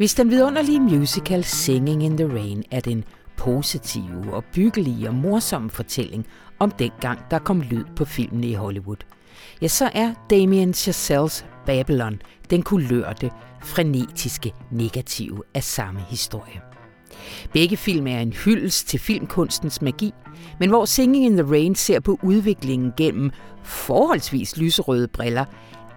[0.00, 3.04] Hvis den vidunderlige musical Singing in the Rain er den
[3.36, 6.26] positive og byggelige og morsomme fortælling
[6.58, 8.96] om dengang, der kom lyd på filmene i Hollywood,
[9.62, 13.30] ja, så er Damien Chazelles Babylon den kulørte,
[13.62, 16.60] frenetiske negative af samme historie.
[17.52, 20.12] Begge film er en hyldest til filmkunstens magi,
[20.60, 23.30] men hvor Singing in the Rain ser på udviklingen gennem
[23.62, 25.44] forholdsvis lyserøde briller,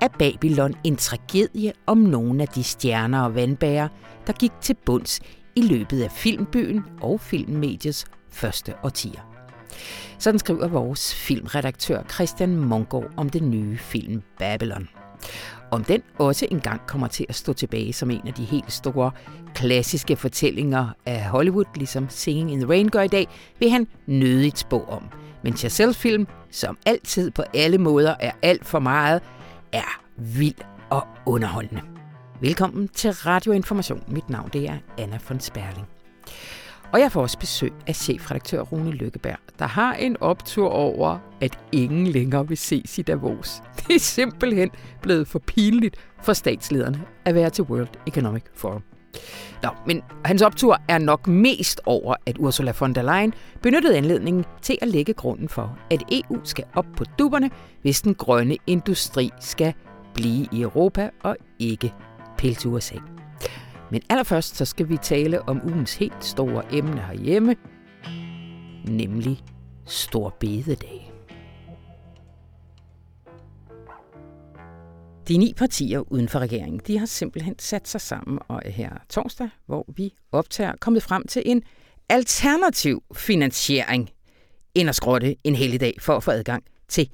[0.03, 3.87] er Babylon en tragedie om nogle af de stjerner og vandbærer,
[4.27, 5.19] der gik til bunds
[5.55, 9.21] i løbet af filmbyen og filmmediets første årtier.
[10.19, 14.89] Sådan skriver vores filmredaktør Christian Mongård om den nye film Babylon.
[15.71, 19.11] Om den også engang kommer til at stå tilbage som en af de helt store
[19.55, 23.27] klassiske fortællinger af Hollywood, ligesom Singing in the Rain gør i dag,
[23.59, 25.03] vil han nødigt spå om.
[25.43, 29.21] Men Chazelle-film, som altid på alle måder er alt for meget,
[29.71, 30.55] er vild
[30.89, 31.81] og underholdende.
[32.41, 34.03] Velkommen til Radio Information.
[34.07, 35.87] Mit navn det er Anna von Sperling.
[36.93, 41.59] Og jeg får også besøg af chefredaktør Rune Lykkeberg, der har en optur over, at
[41.71, 43.61] ingen længere vil ses i Davos.
[43.77, 44.69] Det er simpelthen
[45.01, 48.83] blevet for pinligt for statslederne at være til World Economic Forum.
[49.63, 54.45] Nå, men hans optur er nok mest over, at Ursula von der Leyen benyttede anledningen
[54.61, 57.49] til at lægge grunden for, at EU skal op på duberne,
[57.81, 59.73] hvis den grønne industri skal
[60.13, 61.93] blive i Europa og ikke
[62.37, 62.95] pille til USA.
[63.91, 67.55] Men allerførst så skal vi tale om ugens helt store emne herhjemme,
[68.87, 69.39] nemlig
[69.85, 71.13] Stor Bededag.
[75.27, 78.89] De ni partier uden for regeringen, de har simpelthen sat sig sammen og er her
[79.09, 81.63] torsdag, hvor vi optager, kommet frem til en
[82.09, 84.09] alternativ finansiering
[84.75, 87.09] end at skrotte en helligdag for at få adgang til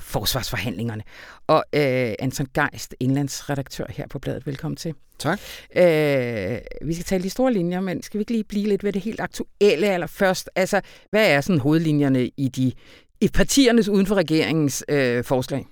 [0.00, 1.02] forsvarsforhandlingerne.
[1.46, 4.94] Og øh, Anton Geist, indlandsredaktør her på bladet, velkommen til.
[5.18, 5.40] Tak.
[5.76, 8.92] Øh, vi skal tale de store linjer, men skal vi ikke lige blive lidt ved
[8.92, 10.50] det helt aktuelle allerførst?
[10.56, 10.80] Altså,
[11.10, 12.72] hvad er sådan hovedlinjerne i de
[13.20, 15.66] i partiernes uden for regeringens øh, forslag?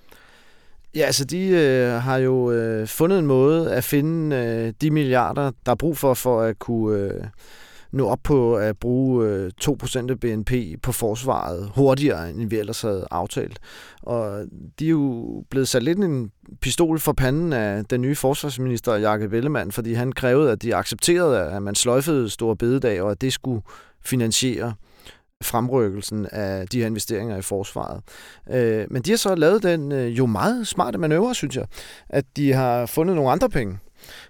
[0.95, 5.51] Ja, altså de øh, har jo øh, fundet en måde at finde øh, de milliarder,
[5.65, 7.23] der er brug for, for at kunne øh,
[7.91, 10.51] nå op på at bruge øh, 2% af BNP
[10.81, 13.59] på forsvaret hurtigere, end vi ellers havde aftalt.
[14.01, 14.45] Og
[14.79, 19.33] de er jo blevet sat lidt en pistol for panden af den nye forsvarsminister, Jakob
[19.33, 23.33] Ellemann, fordi han krævede, at de accepterede, at man sløjfede store bededag, og at det
[23.33, 23.61] skulle
[24.01, 24.73] finansiere
[25.43, 28.01] fremrykkelsen af de her investeringer i forsvaret.
[28.51, 31.65] Øh, men de har så lavet den øh, jo meget smarte manøvre, synes jeg,
[32.09, 33.77] at de har fundet nogle andre penge.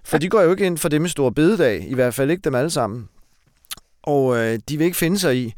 [0.04, 2.42] For de går jo ikke ind for det med store bededag, i hvert fald ikke
[2.42, 3.08] dem alle sammen.
[4.02, 5.52] Og øh, de vil ikke finde sig i,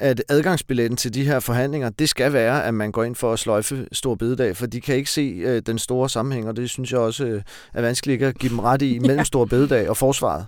[0.00, 3.38] at adgangsbilletten til de her forhandlinger, det skal være, at man går ind for at
[3.38, 6.92] sløjfe stor bededag, for de kan ikke se øh, den store sammenhæng, og det synes
[6.92, 7.42] jeg også øh,
[7.74, 10.46] er vanskeligt at give dem ret i mellem stor bededag og forsvaret.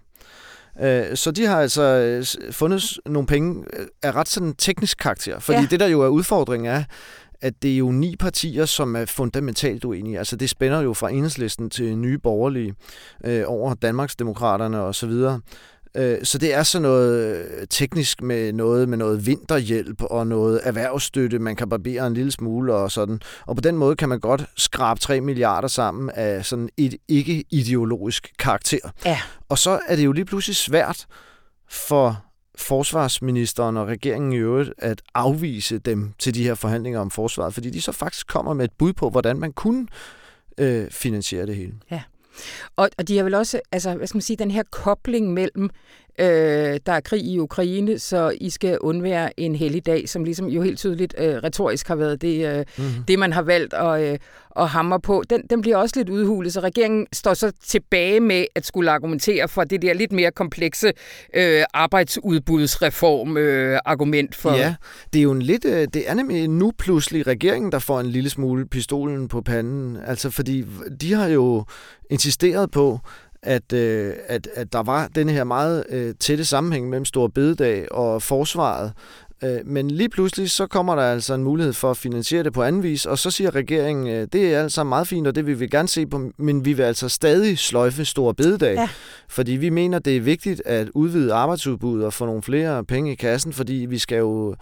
[0.81, 5.39] Øh, så de har altså øh, fundet nogle penge øh, af ret sådan teknisk karakter,
[5.39, 5.67] fordi ja.
[5.71, 6.85] det der jo er udfordringen er,
[7.41, 10.19] at det er jo ni partier, som er fundamentalt uenige.
[10.19, 12.75] Altså det spænder jo fra enhedslisten til nye borgerlige
[13.25, 15.41] øh, over Danmarksdemokraterne og så videre.
[15.97, 20.61] Øh, så det er sådan noget øh, teknisk med noget med noget vinterhjælp og noget
[20.65, 23.21] erhvervsstøtte, man kan barbere en lille smule og sådan.
[23.47, 28.33] Og på den måde kan man godt skrabe 3 milliarder sammen af sådan et ikke-ideologisk
[28.39, 28.91] karakter.
[29.05, 29.19] Ja.
[29.49, 31.07] Og så er det jo lige pludselig svært
[31.69, 32.23] for
[32.59, 37.71] forsvarsministeren og regeringen i øvrigt at afvise dem til de her forhandlinger om forsvaret, fordi
[37.71, 39.87] de så faktisk kommer med et bud på, hvordan man kunne
[40.59, 41.73] øh, finansiere det hele.
[41.91, 42.03] Ja.
[42.77, 45.71] Og, og de har vel også, altså, hvad skal man sige, den her kobling mellem,
[46.19, 50.63] øh, der er krig i Ukraine, så I skal undvære en helligdag, som ligesom jo
[50.63, 53.05] helt tydeligt øh, retorisk har været det, øh, mm-hmm.
[53.09, 54.19] det man har valgt at, øh,
[54.57, 55.23] at hamre på.
[55.31, 59.49] Den, den bliver også lidt udhulet, så regeringen står så tilbage med at skulle argumentere
[59.49, 60.93] for det der lidt mere komplekse
[61.35, 64.51] øh, arbejdsudbudsreform øh, argument for...
[64.51, 64.75] Ja,
[65.13, 68.07] det er jo en lidt, øh, det er nemlig nu pludselig regeringen, der får en
[68.07, 69.99] lille smule pistolen på panden.
[70.07, 70.65] Altså fordi
[71.01, 71.65] de har jo
[72.11, 73.01] insisteret på,
[73.47, 77.93] at, øh, at, at der var den her meget øh, tætte sammenhæng mellem Stor Bededag
[77.93, 78.93] og forsvaret.
[79.45, 82.63] Øh, men lige pludselig så kommer der altså en mulighed for at finansiere det på
[82.63, 85.61] anden vis, og så siger regeringen, øh, det er altså meget fint, og det vil
[85.61, 88.89] vi gerne se på, men vi vil altså stadig sløjfe Stor Bededag, ja.
[89.29, 93.15] fordi vi mener, det er vigtigt at udvide arbejdsudbuddet og få nogle flere penge i
[93.15, 94.57] kassen, fordi vi skal jo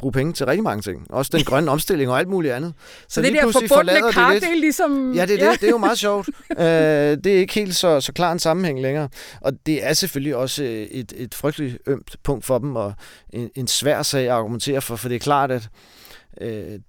[0.00, 1.06] bruge penge til rigtig mange ting.
[1.10, 2.72] Også den grønne omstilling og alt muligt andet.
[2.78, 5.12] Så, så det der forbundne kar, det, det er ligesom...
[5.14, 5.52] Ja, det er, ja.
[5.52, 5.60] det.
[5.60, 6.28] det er jo meget sjovt.
[6.28, 6.56] uh,
[7.24, 9.08] det er ikke helt så, så klar en sammenhæng længere.
[9.40, 12.92] Og det er selvfølgelig også et, et frygteligt ømt punkt for dem, og
[13.32, 15.68] en, en svær sag at argumentere for, for det er klart, at øh,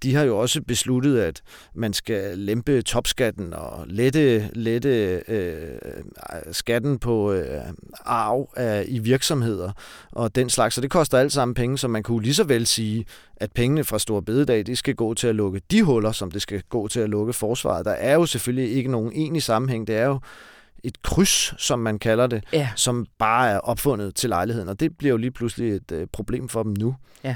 [0.04, 1.42] de har jo også besluttet, at
[1.76, 5.54] man skal lempe topskatten og lette, lette øh,
[6.52, 7.62] skatten på øh,
[8.06, 9.72] arv af, i virksomheder
[10.12, 10.76] og den slags.
[10.76, 13.06] Så det koster alt sammen penge, så man kunne lige så vel sige,
[13.36, 16.42] at pengene fra Stor Bededag, de skal gå til at lukke de huller, som det
[16.42, 17.86] skal gå til at lukke forsvaret.
[17.86, 19.88] Der er jo selvfølgelig ikke nogen egentlig sammenhæng.
[19.88, 20.20] Det er jo
[20.84, 22.70] et kryds, som man kalder det, ja.
[22.76, 26.50] som bare er opfundet til lejligheden, og det bliver jo lige pludselig et øh, problem
[26.50, 26.96] for dem nu.
[27.24, 27.36] Ja.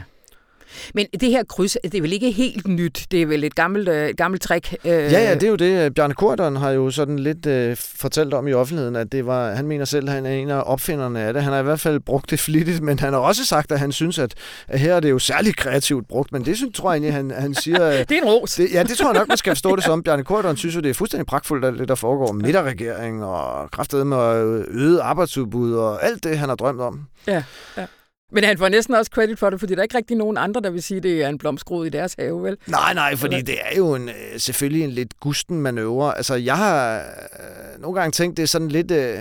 [0.94, 3.06] Men det her kryds, det er vel ikke helt nyt?
[3.12, 4.74] Det er vel et gammelt, øh, gammelt trick?
[4.86, 4.92] Øh...
[4.92, 5.94] Ja, ja, det er jo det.
[5.94, 9.68] Bjarne Korten har jo sådan lidt øh, fortalt om i offentligheden, at det var, han
[9.68, 11.44] mener selv, at han er en af opfinderne af det.
[11.44, 13.92] Han har i hvert fald brugt det flittigt, men han har også sagt, at han
[13.92, 14.34] synes, at,
[14.68, 16.32] at her er det jo særligt kreativt brugt.
[16.32, 17.80] Men det synes, tror jeg egentlig, han, han siger...
[18.10, 18.56] det er en ros.
[18.56, 20.04] Det, ja, det tror jeg nok, man skal forstå det som.
[20.04, 22.32] Bjarne Korten synes jo, det er fuldstændig pragtfuldt, alt det, der foregår.
[22.32, 27.02] Midterregering og kraftedet med øget arbejdsudbud og alt det, han har drømt om.
[27.28, 27.44] Ja,
[27.78, 27.86] ja.
[28.32, 30.62] Men han får næsten også credit for det, fordi der er ikke rigtig nogen andre,
[30.62, 32.58] der vil sige, at det er en blomskrod i deres have, vel?
[32.68, 36.18] Nej, nej, fordi det er jo en, øh, selvfølgelig en lidt gusten manøvre.
[36.18, 39.18] Altså, jeg har øh, nogle gange tænkt, det er sådan lidt øh,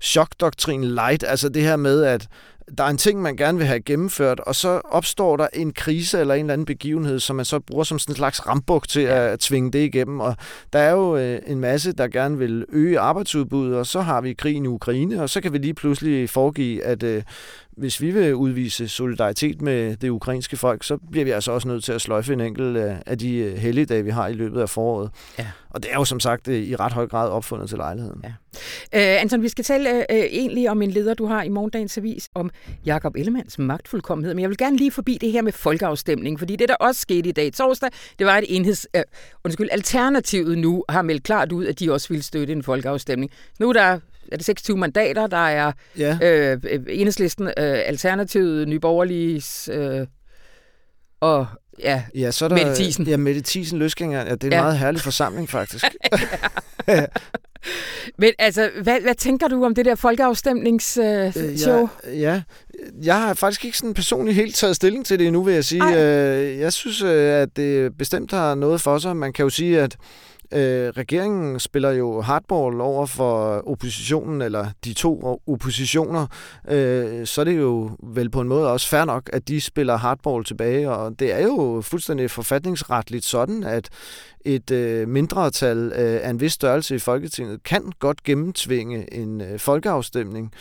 [0.00, 1.24] chokdoktrin light.
[1.26, 2.28] Altså det her med, at
[2.78, 6.20] der er en ting, man gerne vil have gennemført, og så opstår der en krise
[6.20, 9.00] eller en eller anden begivenhed, som man så bruger som sådan en slags rambuk til
[9.00, 10.20] at tvinge det igennem.
[10.20, 10.36] Og
[10.72, 14.32] der er jo øh, en masse, der gerne vil øge arbejdsudbuddet, og så har vi
[14.32, 17.22] krigen i Ukraine, og så kan vi lige pludselig foregive, at øh,
[17.80, 21.84] hvis vi vil udvise solidaritet med det ukrainske folk, så bliver vi altså også nødt
[21.84, 25.10] til at sløjfe en enkelt af de øh, helligdage, vi har i løbet af foråret.
[25.38, 25.46] Ja.
[25.70, 28.24] Og det er jo som sagt øh, i ret høj grad opfundet til lejligheden.
[28.24, 28.28] Ja.
[29.16, 32.28] Uh, Anton, vi skal tale uh, egentlig om en leder, du har i morgendagens avis,
[32.34, 32.50] om
[32.86, 34.34] Jakob Ellemanns magtfuldkommenhed.
[34.34, 37.28] Men jeg vil gerne lige forbi det her med folkeafstemning, fordi det, der også skete
[37.28, 39.02] i dag torsdag, det var, at enheds, uh,
[39.44, 43.30] undskyld, Alternativet nu har meldt klart ud, at de også vil støtte en folkeafstemning.
[43.60, 43.98] Nu er der
[44.32, 46.18] er det 26 mandater, der er ja.
[46.22, 50.06] øh, enhedslisten, øh, Alternativet, Nyborgerliges øh,
[51.20, 51.46] og
[51.78, 53.06] ja, ja så er der, Mette Thiesen.
[53.06, 54.18] Ja, Mette Thiesen Løsgænger.
[54.18, 54.62] Ja, det er en ja.
[54.62, 55.84] meget herlig forsamling, faktisk.
[58.18, 61.88] Men altså, hvad, hvad tænker du om det der folkeafstemningsshow?
[62.04, 62.42] Øh, ja, ja,
[63.02, 65.82] jeg har faktisk ikke sådan personligt helt taget stilling til det endnu, vil jeg sige.
[65.96, 69.16] Øh, jeg synes, øh, at det bestemt har noget for sig.
[69.16, 69.96] Man kan jo sige, at
[70.52, 76.26] Øh, regeringen spiller jo hardball over for oppositionen, eller de to oppositioner,
[76.68, 79.96] øh, så er det jo vel på en måde også fair nok, at de spiller
[79.96, 83.88] hardball tilbage, og det er jo fuldstændig forfatningsretligt sådan, at
[84.44, 89.58] et øh, mindretal øh, af en vis størrelse i Folketinget kan godt gennemtvinge en øh,
[89.58, 90.52] folkeafstemning.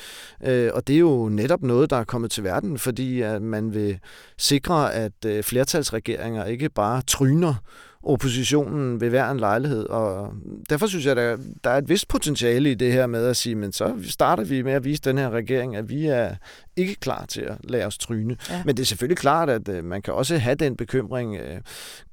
[0.43, 3.73] Øh, og det er jo netop noget, der er kommet til verden, fordi at man
[3.73, 3.99] vil
[4.37, 7.53] sikre, at øh, flertalsregeringer ikke bare tryner
[8.03, 9.85] oppositionen ved hver en lejlighed.
[9.85, 10.33] Og
[10.69, 13.55] derfor synes jeg, at der er et vist potentiale i det her med at sige,
[13.55, 16.35] men så starter vi med at vise den her regering, at vi er
[16.79, 18.37] ikke klar til at lade os tryne.
[18.49, 18.61] Ja.
[18.65, 21.35] Men det er selvfølgelig klart, at øh, man kan også have den bekymring.
[21.35, 21.57] Øh,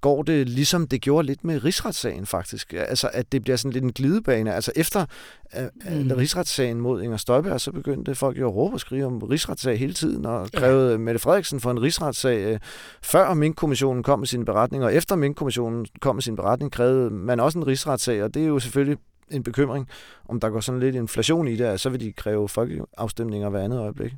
[0.01, 2.73] går det ligesom det gjorde lidt med rigsretssagen faktisk?
[2.73, 4.55] Altså, at det bliver sådan lidt en glidebane.
[4.55, 5.07] Altså, efter
[5.55, 6.11] mm.
[6.17, 9.93] rigsretssagen mod Inger Støjberg, så begyndte folk jo at råbe og skrige om rigsretssag hele
[9.93, 10.99] tiden, og krævede ja.
[10.99, 12.53] Mette Frederiksen for en rigsretssag.
[12.53, 12.59] Øh,
[13.03, 17.41] før Mink-kommissionen kom med sin beretning, og efter Mink-kommissionen kom med sin beretning, krævede man
[17.41, 18.99] også en rigsretssag, og det er jo selvfølgelig
[19.31, 19.88] en bekymring,
[20.28, 23.78] om der går sådan lidt inflation i det, så vil de kræve folkeafstemninger hver andet
[23.78, 24.12] øjeblik.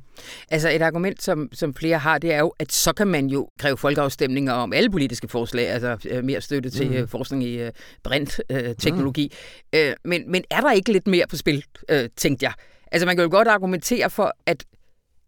[0.51, 3.49] Altså et argument, som, som flere har, det er jo, at så kan man jo
[3.59, 6.93] kræve folkeafstemninger om alle politiske forslag, altså øh, mere støtte til mm.
[6.93, 7.69] Øh, forskning i uh,
[8.03, 9.33] brintteknologi.
[9.75, 9.87] Uh, mm.
[9.89, 12.53] uh, men, men er der ikke lidt mere på spil, uh, tænkte jeg?
[12.91, 14.63] Altså man kan jo godt argumentere for, at,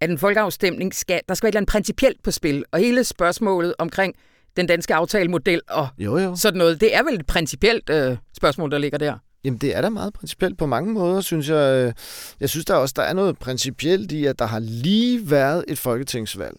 [0.01, 3.03] at en folkeafstemning skal, der skal være et eller andet principielt på spil, og hele
[3.03, 4.15] spørgsmålet omkring
[4.57, 6.35] den danske aftalemodel og jo, jo.
[6.35, 9.17] sådan noget, det er vel et principielt uh, spørgsmål, der ligger der.
[9.43, 11.85] Jamen, det er da meget principielt på mange måder, synes jeg.
[11.85, 11.93] Øh,
[12.39, 15.77] jeg synes der også, der er noget principielt i, at der har lige været et
[15.77, 16.57] folketingsvalg.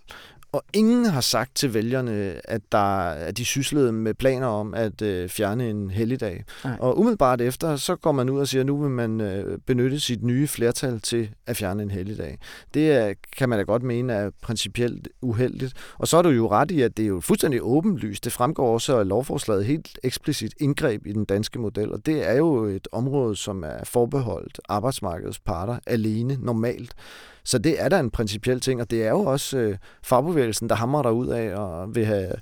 [0.52, 5.02] Og ingen har sagt til vælgerne, at, der, at de syslede med planer om at
[5.02, 6.44] øh, fjerne en helligdag.
[6.64, 6.76] Nej.
[6.80, 10.00] Og umiddelbart efter, så går man ud og siger, at nu vil man øh, benytte
[10.00, 12.38] sit nye flertal til at fjerne en helligdag.
[12.74, 15.74] Det er, kan man da godt mene er principielt uheldigt.
[15.98, 18.24] Og så er du jo ret i, at det er jo fuldstændig åbenlyst.
[18.24, 21.92] Det fremgår også af lovforslaget helt eksplicit indgreb i den danske model.
[21.92, 26.94] Og det er jo et område, som er forbeholdt arbejdsmarkedets parter alene normalt.
[27.44, 30.74] Så det er da en principiel ting, og det er jo også øh, fagbevægelsen, der
[30.74, 32.32] hamrer der ud af og vil have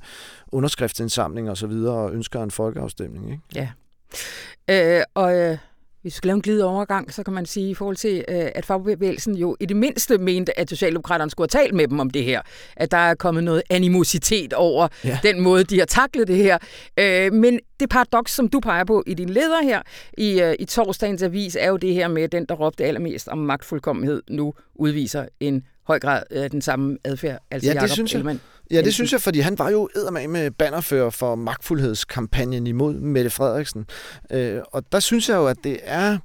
[0.53, 3.31] underskriftsindsamling og så videre og ønsker en folkeafstemning.
[3.31, 3.43] Ikke?
[3.55, 3.69] Ja.
[4.71, 5.59] Øh, og øh,
[6.03, 8.49] hvis vi skal lave en glide overgang, så kan man sige i forhold til, øh,
[8.55, 12.11] at fagbevægelsen jo i det mindste mente, at Socialdemokraterne skulle have talt med dem om
[12.11, 12.43] det her.
[12.77, 15.19] At der er kommet noget animositet over ja.
[15.23, 16.59] den måde, de har taklet det her.
[16.99, 19.83] Øh, men det paradoks, som du peger på i din leder her
[20.19, 23.29] i, øh, i torsdagens avis, er jo det her med, at den, der råbte allermest
[23.29, 27.39] om magtfuldkommenhed, nu udviser en høj grad af den samme adfærd.
[27.51, 28.39] Altså ja, det synes jeg.
[28.71, 29.89] Ja, det synes jeg, fordi han var jo
[30.29, 33.87] med bannerfører for magtfuldhedskampagnen imod Mette Frederiksen.
[34.31, 36.19] Øh, og der synes jeg jo, at det er...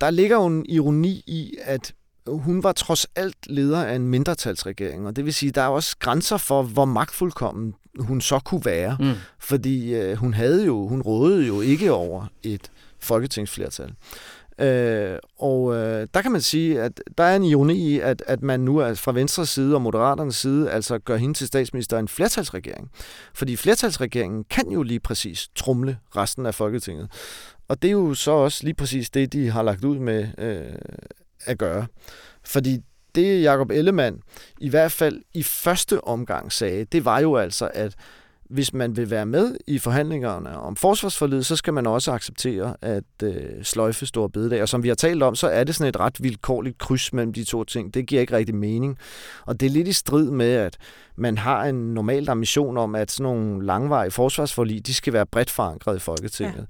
[0.00, 1.92] Der ligger jo en ironi i, at
[2.26, 5.96] hun var trods alt leder af en mindretalsregering, og det vil sige, der er også
[5.98, 9.12] grænser for, hvor magtfuldkommen hun så kunne være, mm.
[9.38, 13.92] fordi øh, hun havde jo, hun rådede jo ikke over et folketingsflertal.
[14.60, 18.42] Øh, og øh, der kan man sige, at der er en ironi i, at, at
[18.42, 22.08] man nu er fra venstre side og moderaternes side altså gør hende til statsminister en
[22.08, 22.90] flertalsregering.
[23.34, 27.08] Fordi flertalsregeringen kan jo lige præcis trumle resten af Folketinget.
[27.68, 30.78] Og det er jo så også lige præcis det, de har lagt ud med øh,
[31.44, 31.86] at gøre.
[32.44, 32.78] Fordi
[33.14, 34.20] det Jakob Ellemann
[34.60, 37.94] i hvert fald i første omgang sagde, det var jo altså, at
[38.50, 43.04] hvis man vil være med i forhandlingerne om forsvarsforledet, så skal man også acceptere at
[43.22, 44.62] øh, sløjfe store bededag.
[44.62, 47.32] Og som vi har talt om, så er det sådan et ret vilkårligt kryds mellem
[47.32, 47.94] de to ting.
[47.94, 48.98] Det giver ikke rigtig mening.
[49.46, 50.76] Og det er lidt i strid med, at
[51.18, 55.50] man har en normal ambition om, at sådan nogle langvarige forsvarsforlig, de skal være bredt
[55.50, 56.66] forankret i Folketinget.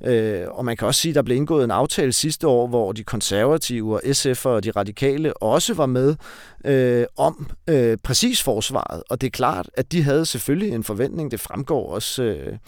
[0.00, 0.42] Ja.
[0.42, 2.92] Øh, og man kan også sige, at der blev indgået en aftale sidste år, hvor
[2.92, 6.16] de konservative og SF'er og de radikale også var med
[6.64, 9.02] øh, om øh, præcis forsvaret.
[9.10, 11.30] Og det er klart, at de havde selvfølgelig en forventning.
[11.30, 12.22] Det fremgår også...
[12.22, 12.58] Øh,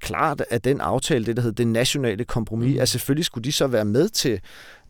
[0.00, 2.80] klart at den aftale, det der hed det nationale kompromis, mm.
[2.80, 4.40] at selvfølgelig skulle de så være med til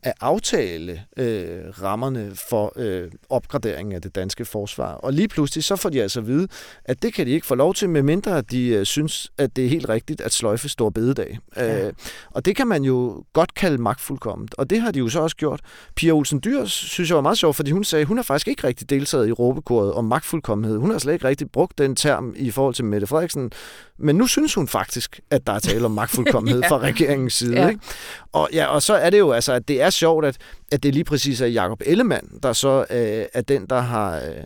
[0.04, 4.92] at aftale øh, rammerne for øh, opgraderingen af det danske forsvar.
[4.92, 6.48] Og lige pludselig så får de altså at vide,
[6.84, 9.68] at det kan de ikke få lov til, medmindre de øh, synes, at det er
[9.68, 11.38] helt rigtigt at sløjfe stor bededag.
[11.56, 11.86] Ja.
[11.86, 11.92] Øh,
[12.30, 15.36] og det kan man jo godt kalde magtfuldkomment, og det har de jo så også
[15.36, 15.60] gjort.
[15.96, 18.48] Pia Olsen Dyrs synes jeg var meget sjov, fordi hun sagde, at hun har faktisk
[18.48, 20.78] ikke rigtig deltaget i råbekoret om magtfuldkommenhed.
[20.78, 23.52] Hun har slet ikke rigtig brugt den term i forhold til Mette Frederiksen,
[23.98, 26.68] men nu synes hun faktisk, at der er tale om magtfuldkommenhed ja.
[26.68, 27.60] fra regeringens side.
[27.60, 27.68] Ja.
[27.68, 27.80] Ikke?
[28.32, 30.36] Og, ja, og så er det jo altså, at det er sjovt, at,
[30.72, 34.16] at det lige præcis er Jakob Ellemann, der så øh, er den, der har...
[34.16, 34.44] Øh,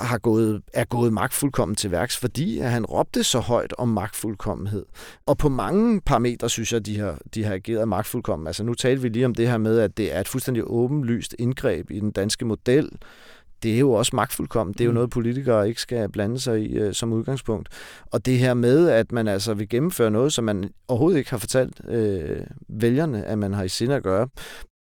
[0.00, 4.86] har gået, er gået magtfuldkommen til værks, fordi at han råbte så højt om magtfuldkommenhed.
[5.26, 8.46] Og på mange parametre synes jeg, de har, de har ageret magtfuldkommen.
[8.46, 11.34] Altså nu talte vi lige om det her med, at det er et fuldstændig åbenlyst
[11.38, 12.90] indgreb i den danske model,
[13.66, 14.72] det er jo også magtfuldkommen.
[14.72, 14.94] Det er jo mm.
[14.94, 17.68] noget, politikere ikke skal blande sig i øh, som udgangspunkt.
[18.12, 21.38] Og det her med, at man altså vil gennemføre noget, som man overhovedet ikke har
[21.38, 24.28] fortalt øh, vælgerne, at man har i sinde at gøre.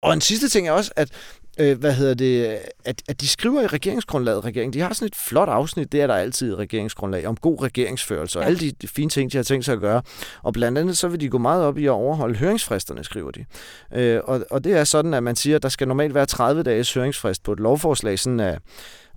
[0.01, 1.09] Og en sidste ting er også, at
[1.57, 5.15] øh, hvad hedder det, at, at de skriver i regeringsgrundlaget, regeringen, de har sådan et
[5.15, 8.47] flot afsnit, det er der altid i regeringsgrundlag, om god regeringsførelse og ja.
[8.47, 10.01] alle de, fine ting, de har tænkt sig at gøre.
[10.43, 13.45] Og blandt andet så vil de gå meget op i at overholde høringsfristerne, skriver de.
[13.93, 16.63] Øh, og, og det er sådan, at man siger, at der skal normalt være 30
[16.63, 18.59] dages høringsfrist på et lovforslag, sådan at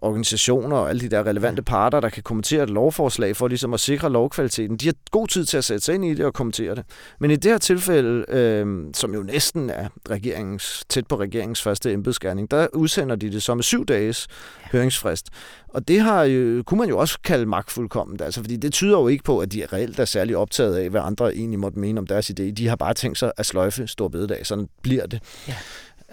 [0.06, 3.80] organisationer og alle de der relevante parter, der kan kommentere et lovforslag for ligesom at
[3.80, 6.74] sikre lovkvaliteten, de har god tid til at sætte sig ind i det og kommentere
[6.74, 6.84] det.
[7.20, 11.92] Men i det her tilfælde, øh, som jo næsten er regeringens, tæt på regeringens første
[11.92, 14.28] embedsgærning, der udsender de det som syv dages
[14.72, 15.28] høringsfrist.
[15.68, 19.08] Og det har jo, kunne man jo også kalde magtfuldkomment, altså, fordi det tyder jo
[19.08, 22.06] ikke på, at de reelt er særlig optaget af, hvad andre egentlig måtte mene om
[22.06, 22.50] deres idé.
[22.50, 25.20] De har bare tænkt sig at sløjfe stor bededag, sådan bliver det.
[25.48, 25.54] Ja.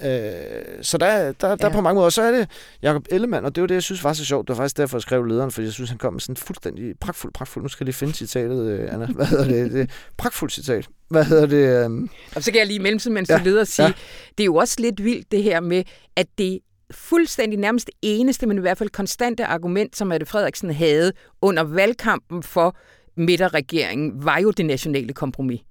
[0.01, 1.69] Øh, så der, der, der ja.
[1.69, 2.49] på mange måder, så er det
[2.81, 4.47] Jacob Ellemann, og det var det, jeg synes var så sjovt.
[4.47, 6.93] Det var faktisk derfor, jeg skrev lederen, fordi jeg synes, han kom med sådan fuldstændig
[6.99, 7.63] pragtfuld, pragtfuld.
[7.63, 9.05] Nu skal jeg lige finde citatet, øh, Anna.
[9.05, 9.71] Hvad hedder det?
[9.71, 10.87] det pragtfuldt citat.
[11.09, 11.85] Hvad hedder det?
[11.85, 12.09] Um...
[12.35, 13.37] Og så kan jeg lige i mens ja.
[13.37, 13.93] du leder sige, ja.
[14.37, 15.83] det er jo også lidt vildt det her med,
[16.15, 16.59] at det
[16.91, 22.43] fuldstændig nærmest eneste, men i hvert fald konstante argument, som Mette Frederiksen havde under valgkampen
[22.43, 22.77] for
[23.17, 25.61] midterregeringen, var jo det nationale kompromis.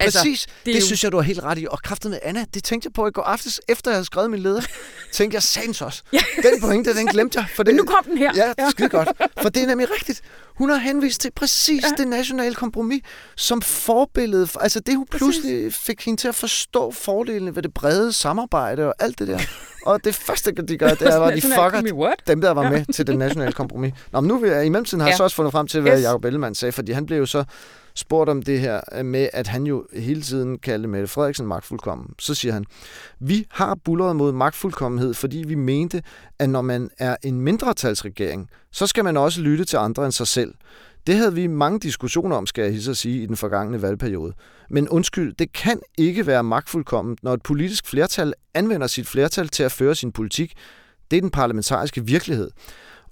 [0.00, 0.86] Altså, Præcis, det, det jo...
[0.86, 1.66] synes jeg, du har helt ret i.
[1.70, 4.30] Og kraftet med Anna, det tænkte jeg på i går aftes, efter jeg havde skrevet
[4.30, 4.62] min leder.
[5.12, 6.02] tænkte jeg, sands også.
[6.12, 6.18] ja.
[6.42, 7.46] Den pointe, den glemte jeg.
[7.54, 8.32] For det, Men nu kom den her.
[8.36, 8.70] Ja, ja.
[8.70, 9.08] skide godt.
[9.42, 10.22] For det er nemlig rigtigt.
[10.56, 12.02] Hun har henvist til præcis ja.
[12.02, 13.02] det nationale kompromis
[13.36, 14.46] som forbillede.
[14.46, 18.86] For, altså det, hun pludselig fik hende til at forstå fordelene ved det brede samarbejde
[18.86, 19.38] og alt det der.
[19.86, 23.06] Og det første, de gør, det er, at de fucker dem, der var med til
[23.06, 23.92] det nationale kompromis.
[24.12, 25.98] Nå, men nu vil jeg, i mellemtiden har jeg så også fundet frem til, hvad
[25.98, 26.04] yes.
[26.04, 27.44] Jacob Ellemann sagde, fordi han blev jo så
[27.96, 32.14] spurgt om det her med, at han jo hele tiden kaldte Mette Frederiksen magtfuldkommen.
[32.18, 32.64] Så siger han,
[33.20, 36.02] vi har bulleret mod magtfuldkommenhed, fordi vi mente,
[36.38, 40.26] at når man er en mindretalsregering, så skal man også lytte til andre end sig
[40.26, 40.54] selv.
[41.06, 44.32] Det havde vi mange diskussioner om, skal jeg hilse at sige, i den forgangne valgperiode.
[44.70, 49.62] Men undskyld, det kan ikke være magtfuldkommen, når et politisk flertal anvender sit flertal til
[49.62, 50.54] at føre sin politik.
[51.10, 52.50] Det er den parlamentariske virkelighed.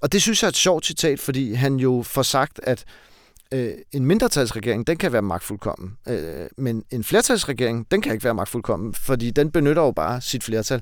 [0.01, 2.85] Og det synes jeg er et sjovt citat, fordi han jo får sagt, at
[3.55, 5.97] øh, en mindretalsregering, den kan være magtfuldkommen.
[6.07, 10.43] Øh, men en flertalsregering, den kan ikke være magtfuldkommen, fordi den benytter jo bare sit
[10.43, 10.81] flertal.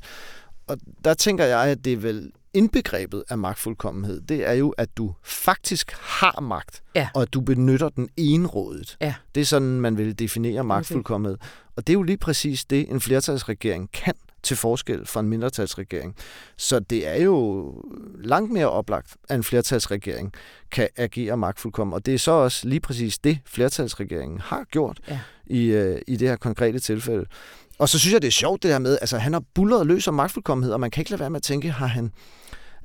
[0.68, 4.98] Og der tænker jeg, at det er vel indbegrebet af magtfuldkommenhed, det er jo, at
[4.98, 7.10] du faktisk har magt, ja.
[7.16, 8.98] og at du benytter den enrådet.
[9.02, 9.14] Ja.
[9.36, 11.38] Det er sådan, man vil definere magtfuldkommenhed.
[11.76, 14.14] Og det er jo lige præcis det, en flertalsregering kan
[14.44, 16.16] til forskel fra en mindretalsregering.
[16.58, 17.74] Så det er jo
[18.24, 20.34] langt mere oplagt, at en flertalsregering
[20.72, 21.94] kan agere magtfuldkommen.
[21.94, 25.20] Og det er så også lige præcis det, flertalsregeringen har gjort ja.
[25.46, 27.26] i, øh, i det her konkrete tilfælde.
[27.80, 30.08] Og så synes jeg, det er sjovt det her med, altså han har bullet løs
[30.08, 32.12] om magtfuldkommenhed, og man kan ikke lade være med at tænke, har han,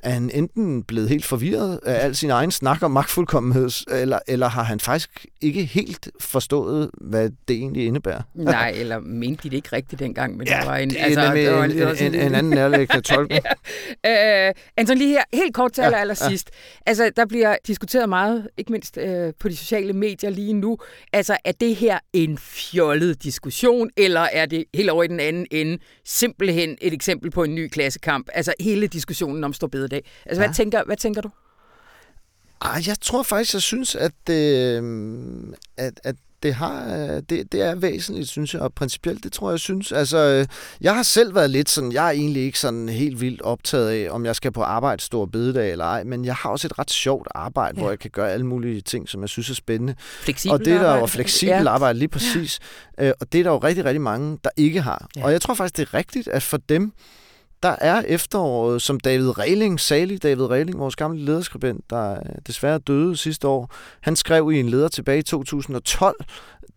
[0.03, 4.49] er han enten blevet helt forvirret af al sin egen snak om magtfuldkommenhed, eller, eller
[4.49, 8.23] har han faktisk ikke helt forstået, hvad det egentlig indebærer?
[8.35, 10.91] Nej, eller mente de det ikke rigtigt dengang, men ja, det var en...
[10.91, 13.45] Det altså, det var en, en, en, en, en anden nærlæggende tolkning.
[14.05, 14.49] ja.
[14.49, 16.51] uh, Anton, lige her, helt kort til ja, allersidst.
[16.53, 16.91] Ja.
[16.91, 20.79] Altså, der bliver diskuteret meget, ikke mindst uh, på de sociale medier lige nu.
[21.13, 25.47] Altså, er det her en fjollet diskussion, eller er det helt over i den anden
[25.51, 28.29] ende simpelthen et eksempel på en ny klassekamp?
[28.35, 29.53] Altså, hele diskussionen om
[29.89, 30.05] Storbede bededag.
[30.27, 30.49] Altså, ja.
[30.49, 31.31] hvad, tænker, hvad tænker du?
[32.63, 37.63] Ej, jeg tror faktisk, jeg synes, at, øh, at, at det, har, øh, det, det
[37.63, 39.93] er væsentligt, synes jeg, og principielt, det tror jeg, synes.
[39.93, 40.47] Altså, øh,
[40.81, 44.11] jeg har selv været lidt sådan, jeg er egentlig ikke sådan helt vildt optaget af,
[44.11, 46.91] om jeg skal på arbejde stor bededag eller ej, men jeg har også et ret
[46.91, 47.83] sjovt arbejde, ja.
[47.83, 49.95] hvor jeg kan gøre alle mulige ting, som jeg synes er spændende.
[49.99, 51.69] Fleksibel og det er der jo fleksibel ja.
[51.69, 52.59] arbejde, lige præcis.
[52.99, 53.13] Ja.
[53.21, 55.09] Og det er der jo rigtig, rigtig mange, der ikke har.
[55.17, 55.25] Ja.
[55.25, 56.93] Og jeg tror faktisk, det er rigtigt, at for dem,
[57.63, 63.17] der er efteråret, som David Reiling, salig David Reiling, vores gamle lederskribent, der desværre døde
[63.17, 66.25] sidste år, han skrev i en leder tilbage i 2012,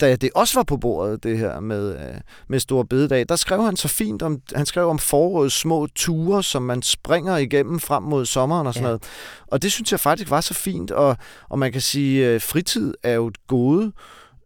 [0.02, 3.64] da det også var på bordet, det her med, øh, med Stor Bededag, der skrev
[3.64, 8.04] han så fint om, han skrev om forårets små ture, som man springer igennem frem
[8.04, 8.88] mod sommeren og sådan ja.
[8.88, 9.04] noget.
[9.48, 11.18] Og det synes jeg faktisk var så fint, og,
[11.50, 13.92] og man kan sige, øh, fritid er jo et gode,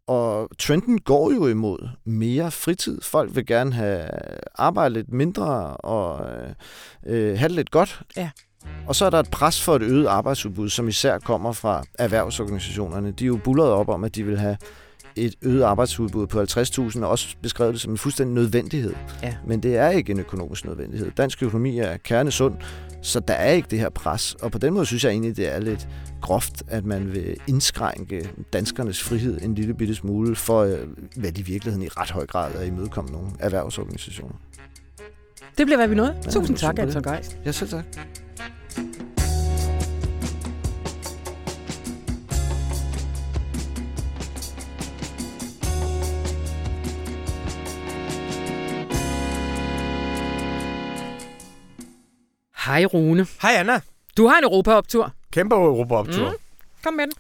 [0.08, 3.02] og trenden går jo imod mere fritid.
[3.02, 4.10] Folk vil gerne have
[4.56, 6.30] arbejdet lidt mindre og
[7.06, 8.02] øh, have det lidt godt.
[8.18, 8.30] Ja.
[8.88, 13.12] Og så er der et pres for et øget arbejdsudbud, som især kommer fra erhvervsorganisationerne.
[13.12, 14.58] De er jo bullet op om, at de vil have
[15.16, 18.94] et øget arbejdsudbud på 50.000, og også beskrevet det som en fuldstændig nødvendighed.
[19.24, 19.36] Ja.
[19.48, 21.12] Men det er ikke en økonomisk nødvendighed.
[21.12, 22.56] Dansk økonomi er kernesund,
[23.06, 24.36] så der er ikke det her pres.
[24.42, 25.88] Og på den måde synes jeg egentlig, det er lidt
[26.22, 30.80] groft, at man vil indskrænke danskernes frihed en lille bitte smule, for øh,
[31.15, 34.36] hvad de i virkeligheden i ret høj grad er imødekomme nogle erhvervsorganisationer.
[35.58, 36.15] Det bliver, hvad vi nåede.
[36.26, 37.38] Ja, Tusind tak, Anton Geist.
[37.46, 37.86] Ja, selv tak.
[52.65, 53.28] Hej Rune.
[53.41, 53.82] Hej Anna.
[54.17, 55.12] Du har en Europaoptur.
[55.32, 56.30] Kæmpe Europaoptur.
[56.30, 56.36] Mm.
[56.84, 57.13] Kom med den.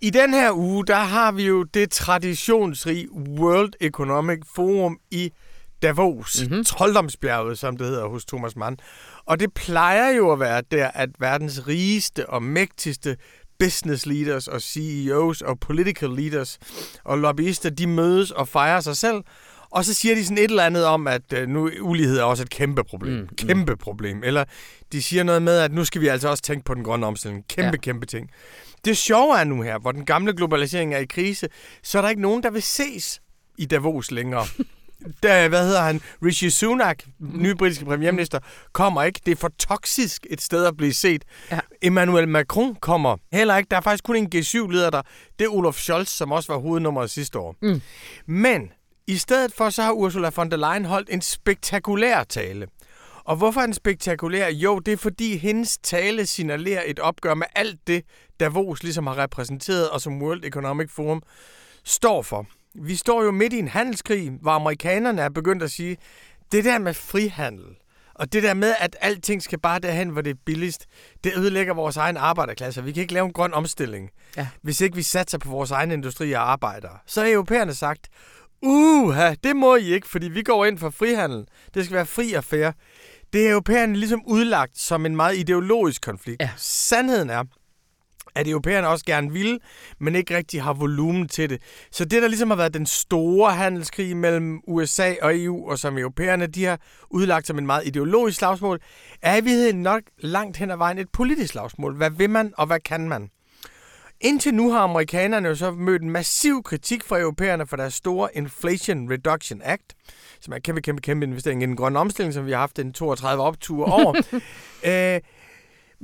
[0.00, 5.32] I den her uge, der har vi jo det traditionsrige World Economic Forum i
[5.82, 6.42] Davos.
[6.42, 6.64] Mm-hmm.
[6.64, 8.78] Trolddomsbjerget, som det hedder hos Thomas Mann.
[9.24, 13.16] Og det plejer jo at være der, at verdens rigeste og mægtigste
[13.58, 16.58] business leaders og CEOs og political leaders
[17.04, 19.22] og lobbyister, de mødes og fejrer sig selv
[19.74, 22.42] og så siger de sådan et eller andet om, at øh, nu ulighed er også
[22.42, 23.12] et kæmpe problem.
[23.12, 23.78] Mm, kæmpe mm.
[23.78, 24.22] problem.
[24.24, 24.44] Eller
[24.92, 27.44] de siger noget med, at nu skal vi altså også tænke på den grønne omstilling.
[27.48, 27.76] Kæmpe, ja.
[27.76, 28.30] kæmpe ting.
[28.84, 31.48] Det sjove er nu her, hvor den gamle globalisering er i krise,
[31.82, 33.20] så er der ikke nogen, der vil ses
[33.58, 34.44] i Davos længere.
[35.22, 38.38] der, hvad hedder han, Rishi Sunak, nye britiske premierminister,
[38.72, 39.20] kommer ikke.
[39.26, 41.24] Det er for toksisk et sted at blive set.
[41.50, 41.60] Ja.
[41.82, 43.68] Emmanuel Macron kommer heller ikke.
[43.70, 45.02] Der er faktisk kun en G7-leder der.
[45.38, 47.56] Det er Olaf Scholz, som også var hovednummeret sidste år.
[47.62, 47.80] Mm.
[48.26, 48.70] Men
[49.06, 52.66] i stedet for så har Ursula von der Leyen holdt en spektakulær tale.
[53.24, 54.48] Og hvorfor er den spektakulær?
[54.48, 58.04] Jo, det er fordi hendes tale signalerer et opgør med alt det,
[58.40, 61.22] Davos ligesom har repræsenteret og som World Economic Forum
[61.84, 62.46] står for.
[62.74, 65.96] Vi står jo midt i en handelskrig, hvor amerikanerne er begyndt at sige,
[66.52, 67.76] det der med frihandel,
[68.14, 70.86] og det der med, at alting skal bare derhen, hvor det er billigst,
[71.24, 72.84] det ødelægger vores egen arbejderklasse.
[72.84, 74.48] Vi kan ikke lave en grøn omstilling, ja.
[74.62, 76.98] hvis ikke vi satser på vores egen industri og arbejdere.
[77.06, 78.08] Så har europæerne sagt,
[78.64, 81.44] uha, det må I ikke, fordi vi går ind for frihandel.
[81.74, 82.70] Det skal være fri og fair.
[83.32, 86.42] Det er europæerne ligesom udlagt som en meget ideologisk konflikt.
[86.42, 86.50] Ja.
[86.56, 87.44] Sandheden er,
[88.34, 89.60] at europæerne også gerne vil,
[90.00, 91.62] men ikke rigtig har volumen til det.
[91.92, 95.98] Så det, der ligesom har været den store handelskrig mellem USA og EU, og som
[95.98, 98.80] europæerne de har udlagt som en meget ideologisk slagsmål,
[99.22, 101.96] er i virkeligheden nok langt hen ad vejen et politisk slagsmål.
[101.96, 103.28] Hvad vil man, og hvad kan man?
[104.20, 108.28] Indtil nu har amerikanerne jo så mødt en massiv kritik fra europæerne for deres store
[108.34, 109.94] Inflation Reduction Act,
[110.40, 112.78] som er en kæmpe, kæmpe, kæmpe investering i den grønne omstilling, som vi har haft
[112.78, 114.14] en 32 optur over.
[114.84, 115.20] Æh,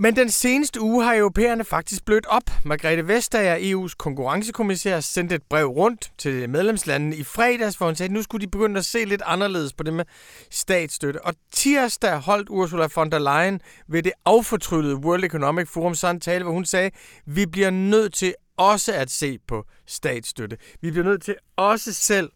[0.02, 2.42] men den seneste uge har europæerne faktisk blødt op.
[2.64, 8.08] Margrethe Vestager, EU's konkurrencekommissær, sendte et brev rundt til medlemslandene i fredags, hvor hun sagde,
[8.08, 10.04] at nu skulle de begynde at se lidt anderledes på det med
[10.50, 11.24] statsstøtte.
[11.24, 16.20] Og tirsdag holdt Ursula von der Leyen ved det affortryllede World Economic Forum sådan en
[16.20, 16.92] tale, hvor hun sagde, at
[17.26, 20.56] vi bliver nødt til også at se på statsstøtte.
[20.80, 22.30] Vi bliver nødt til også selv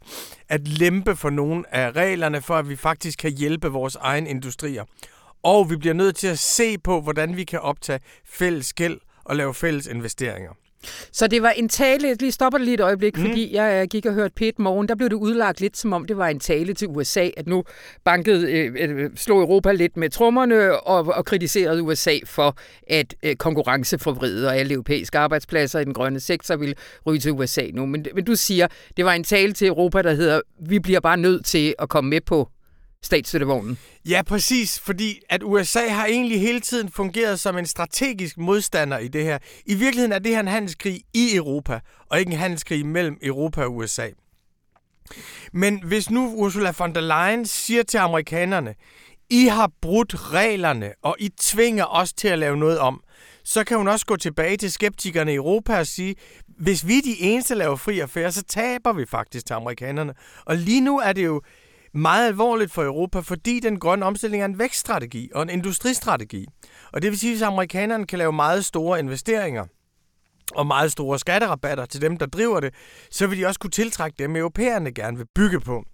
[0.48, 4.84] at lempe for nogle af reglerne, for at vi faktisk kan hjælpe vores egen industrier.
[5.44, 9.36] Og vi bliver nødt til at se på, hvordan vi kan optage fælles gæld og
[9.36, 10.50] lave fælles investeringer.
[11.12, 13.22] Så det var en tale, jeg lige stopper det lige et øjeblik, mm.
[13.22, 16.04] fordi jeg øh, gik og hørte Pete Morgen, der blev det udlagt lidt som om
[16.04, 17.64] det var en tale til USA, at nu
[18.04, 23.36] bankede, øh, øh, slog Europa lidt med trommerne og, og kritiserede USA for at øh,
[23.36, 26.74] konkurrenceforvride, og alle europæiske arbejdspladser i den grønne sektor vil
[27.06, 27.86] ryge til USA nu.
[27.86, 31.16] Men, men du siger, det var en tale til Europa, der hedder, vi bliver bare
[31.16, 32.48] nødt til at komme med på
[33.04, 33.78] statsstøttevognen.
[34.08, 39.08] Ja, præcis, fordi at USA har egentlig hele tiden fungeret som en strategisk modstander i
[39.08, 39.38] det her.
[39.66, 43.62] I virkeligheden er det her en handelskrig i Europa, og ikke en handelskrig mellem Europa
[43.62, 44.08] og USA.
[45.52, 48.74] Men hvis nu Ursula von der Leyen siger til amerikanerne,
[49.30, 53.00] I har brudt reglerne, og I tvinger os til at lave noget om,
[53.44, 56.14] så kan hun også gå tilbage til skeptikerne i Europa og sige,
[56.46, 60.14] hvis vi er de eneste, der laver fri affære, så taber vi faktisk til amerikanerne.
[60.44, 61.42] Og lige nu er det jo
[61.94, 66.46] meget alvorligt for Europa, fordi den grønne omstilling er en vækststrategi og en industristrategi.
[66.92, 69.64] Og det vil sige, at amerikanerne kan lave meget store investeringer,
[70.54, 72.74] og meget store skatterabatter til dem, der driver det,
[73.10, 75.84] så vil de også kunne tiltrække dem, europæerne gerne vil bygge på.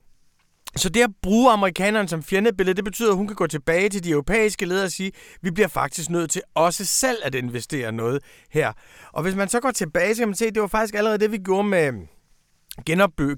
[0.76, 4.04] Så det at bruge amerikanerne som fjendebillede, det betyder, at hun kan gå tilbage til
[4.04, 7.92] de europæiske ledere og sige, at vi bliver faktisk nødt til også selv at investere
[7.92, 8.72] noget her.
[9.12, 11.18] Og hvis man så går tilbage, så kan man se, at det var faktisk allerede
[11.18, 11.92] det, vi gjorde med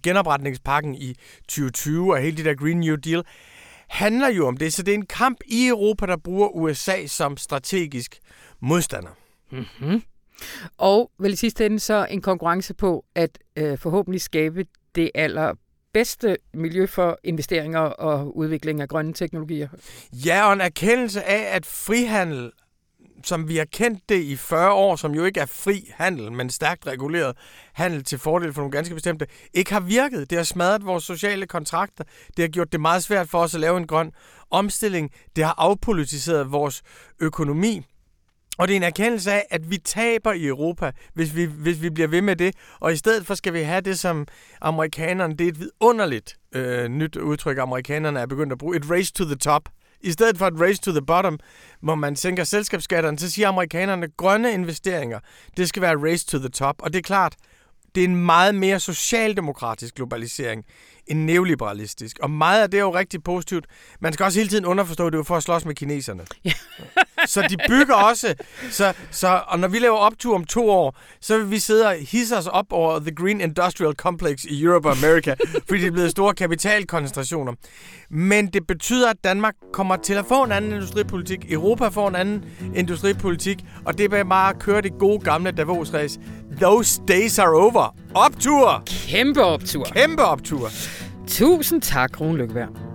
[0.03, 1.15] genopretningspakken i
[1.49, 3.23] 2020 og hele det der Green New Deal,
[3.89, 4.73] handler jo om det.
[4.73, 8.19] Så det er en kamp i Europa, der bruger USA som strategisk
[8.61, 9.11] modstander.
[9.51, 10.03] Mm-hmm.
[10.79, 15.55] Og vel i sidste ende så en konkurrence på at øh, forhåbentlig skabe det aller
[15.93, 19.69] bedste miljø for investeringer og udvikling af grønne teknologier.
[20.13, 22.51] Ja, og en erkendelse af, at frihandel
[23.27, 26.51] som vi har kendt det i 40 år, som jo ikke er fri handel, men
[26.51, 27.37] stærkt reguleret
[27.73, 30.31] handel til fordel for nogle ganske bestemte, ikke har virket.
[30.31, 32.05] Det har smadret vores sociale kontrakter.
[32.37, 34.13] Det har gjort det meget svært for os at lave en grøn
[34.51, 35.11] omstilling.
[35.37, 36.83] Det har afpolitiseret vores
[37.21, 37.83] økonomi.
[38.59, 41.91] Og det er en erkendelse af, at vi taber i Europa, hvis vi, hvis vi
[41.91, 42.55] bliver ved med det.
[42.81, 44.27] Og i stedet for skal vi have det, som
[44.61, 49.13] amerikanerne, det er et vidunderligt øh, nyt udtryk, amerikanerne er begyndt at bruge, et race
[49.13, 49.69] to the top.
[50.03, 51.39] I stedet for et race to the bottom,
[51.81, 55.21] hvor man sænker selskabsskatterne, så siger amerikanerne, grønne investeringer,
[55.57, 56.77] det skal være race to the top.
[56.79, 57.37] Og det er klart,
[57.95, 60.65] det er en meget mere socialdemokratisk globalisering
[61.07, 62.19] end neoliberalistisk.
[62.23, 63.67] Og meget af det er jo rigtig positivt.
[64.01, 66.27] Man skal også hele tiden underforstå, at det er for at slås med kineserne.
[66.45, 66.53] Ja.
[67.27, 68.35] Så de bygger også.
[68.71, 71.95] Så, så, og når vi laver optur om to år, så vil vi sidde og
[71.95, 75.35] hisse os op over The Green Industrial Complex i Europe og America,
[75.69, 77.53] fordi det er blevet store kapitalkoncentrationer.
[78.11, 81.53] Men det betyder, at Danmark kommer til at få en anden industripolitik.
[81.53, 83.65] Europa får en anden industripolitik.
[83.85, 86.21] Og det vil bare køre det gode gamle Davos-race.
[86.61, 87.97] Those days are over.
[88.15, 88.83] Optur!
[88.87, 89.85] Kæmpe optur.
[89.85, 90.71] Kæmpe optur.
[91.29, 92.92] Tusind tak, Rune Lykkeberg.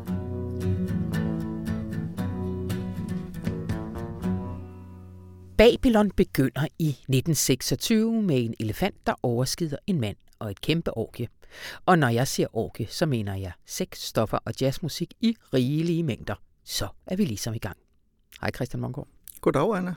[5.57, 11.27] Babylon begynder i 1926 med en elefant, der overskider en mand og et kæmpe orgie.
[11.85, 16.35] Og når jeg siger orgie, så mener jeg sex, stoffer og jazzmusik i rigelige mængder.
[16.65, 17.77] Så er vi ligesom i gang.
[18.41, 19.07] Hej Christian Mongård.
[19.41, 19.93] Goddag, Anna.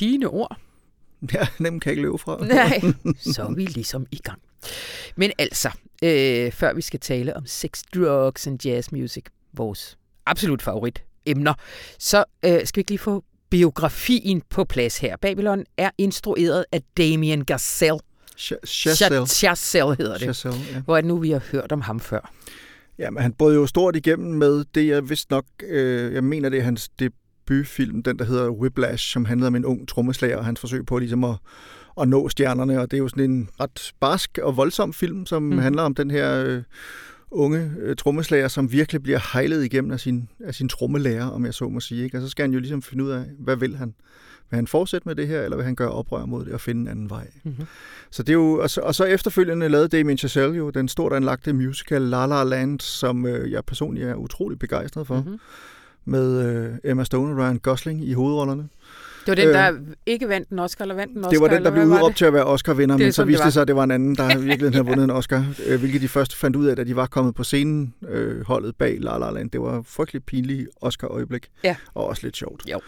[0.00, 0.56] Dine ord.
[1.34, 2.44] Ja, nem kan jeg ikke løbe fra.
[2.46, 2.80] Nej,
[3.16, 4.42] så er vi ligesom i gang.
[5.16, 5.70] Men altså,
[6.02, 11.54] øh, før vi skal tale om sex, drugs and jazz music, vores absolut favorit emner,
[11.98, 15.16] så øh, skal vi lige få biografien på plads her.
[15.16, 17.98] Babylon er instrueret af Damien Gazelle.
[18.66, 20.20] Chazelle hedder det.
[20.20, 20.80] Chazelle, ja.
[20.80, 22.32] Hvor er det nu, vi har hørt om ham før?
[22.98, 26.48] Ja, men han brød jo stort igennem med det, jeg vidste nok, øh, jeg mener
[26.48, 30.44] det er hans debutfilm, den der hedder Whiplash, som handlede om en ung trommeslager og
[30.44, 31.36] hans forsøg på ligesom at
[32.00, 35.42] at nå stjernerne, og det er jo sådan en ret barsk og voldsom film, som
[35.42, 35.58] mm.
[35.58, 36.62] handler om den her øh,
[37.30, 41.54] unge øh, trommeslager, som virkelig bliver hejlet igennem af sin, af sin trommelærer, om jeg
[41.54, 42.04] så må sige.
[42.04, 42.18] Ikke?
[42.18, 43.94] Og så skal han jo ligesom finde ud af, hvad vil han?
[44.50, 46.80] Vil han fortsætte med det her, eller vil han gøre oprør mod det og finde
[46.80, 47.26] en anden vej?
[47.44, 47.66] Mm-hmm.
[48.10, 51.12] Så det er jo, og, så, og så efterfølgende lavede Damien Chazelle jo den stort
[51.12, 55.38] anlagte musical La La Land, som øh, jeg personligt er utrolig begejstret for, mm-hmm.
[56.04, 58.68] med øh, Emma Stone og Ryan Gosling i hovedrollerne.
[59.26, 61.30] Det var den, der øh, ikke vandt en Oscar, eller vandt en Oscar?
[61.30, 63.62] Det var den, der blev udråbt til at være Oscar-vinder, men så viste det sig,
[63.62, 66.36] at det var en anden, der virkelig havde vundet en Oscar, øh, hvilket de først
[66.36, 69.50] fandt ud af, da de var kommet på scenen, øh, holdet bag La La Land.
[69.50, 71.76] Det var frygtelig pinligt Oscar-øjeblik, ja.
[71.94, 72.62] og også lidt sjovt.
[72.70, 72.80] Jo.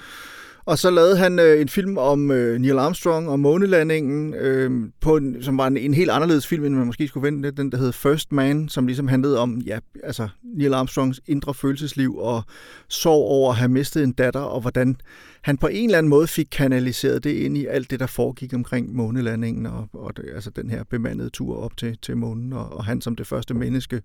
[0.64, 5.16] Og så lavede han øh, en film om øh, Neil Armstrong og månelandingen, øh, på
[5.16, 7.50] en, som var en, en helt anderledes film, end man måske skulle vente.
[7.50, 12.16] Den, der hed First Man, som ligesom handlede om ja, altså Neil Armstrongs indre følelsesliv
[12.16, 12.42] og
[12.88, 14.96] sorg over at have mistet en datter, og hvordan
[15.42, 18.54] han på en eller anden måde fik kanaliseret det ind i alt det, der foregik
[18.54, 22.72] omkring månelandingen, og, og det, altså den her bemandede tur op til, til månen, og,
[22.72, 24.02] og han som det første menneske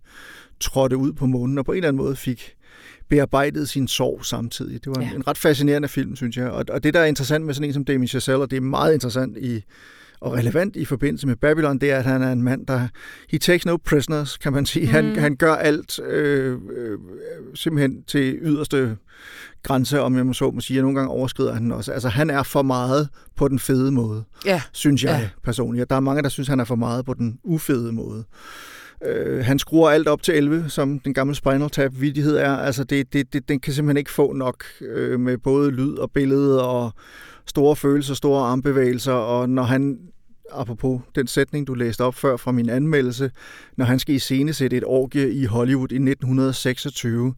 [0.59, 2.57] trådte ud på månen, og på en eller anden måde fik
[3.09, 4.73] bearbejdede sin sorg samtidig.
[4.85, 5.15] Det var en, Ja.
[5.15, 6.49] en ret fascinerende film, synes jeg.
[6.49, 8.61] Og, og det, der er interessant med sådan en som Damien Chazelle, og det er
[8.61, 9.63] meget interessant i
[10.21, 12.87] og relevant i forbindelse med Babylon, det er, at han er en mand, der...
[13.29, 14.85] He takes no prisoners, kan man sige.
[14.85, 14.91] Mm.
[14.91, 16.97] Han, han gør alt øh, øh,
[17.55, 18.97] simpelthen til yderste
[19.63, 21.91] grænse, om jeg må så må sige, og nogle gange overskrider han også.
[21.91, 25.19] Altså, han er for meget på den fede måde, Ja, synes jeg Ja.
[25.19, 25.29] ja.
[25.43, 25.81] personligt.
[25.83, 28.23] Og Der er mange, der synes, han er for meget på den ufede måde.
[29.05, 32.51] Øh, han skruer alt op til 11, som den gamle Spinal Tap-vidighed er.
[32.57, 36.11] Altså, det, det, det, den kan simpelthen ikke få nok øh, med både lyd og
[36.11, 36.91] billede og
[37.45, 39.99] store følelser, store armbevægelser, og når han
[40.51, 43.31] apropos den sætning, du læste op før fra min anmeldelse,
[43.77, 47.33] når han skal iscenesætte et orgie i Hollywood i 1926.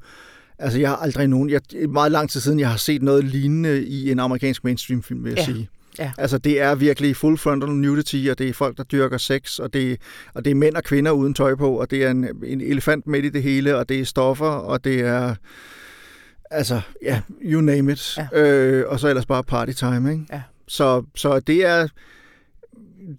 [0.60, 1.50] Altså, jeg har aldrig nogen...
[1.50, 5.30] Jeg, meget lang tid siden, jeg har set noget lignende i en amerikansk mainstream-film, vil
[5.30, 5.46] jeg Ja.
[5.46, 5.70] sige.
[6.00, 6.12] Ja.
[6.18, 9.74] Altså, det er virkelig full frontal nudity, og det er folk, der dyrker sex, og
[9.74, 9.98] det,
[10.34, 13.08] og det er mænd og kvinder uden tøj på, og det er en, en elefant
[13.08, 15.36] midt i det hele, og det er stoffer, og det er...
[16.52, 18.18] Altså, ja, you name it.
[18.34, 18.42] Ja.
[18.42, 20.26] Øh, og så ellers bare party time, ikke?
[20.32, 20.42] Ja.
[20.68, 21.88] Så, så det er...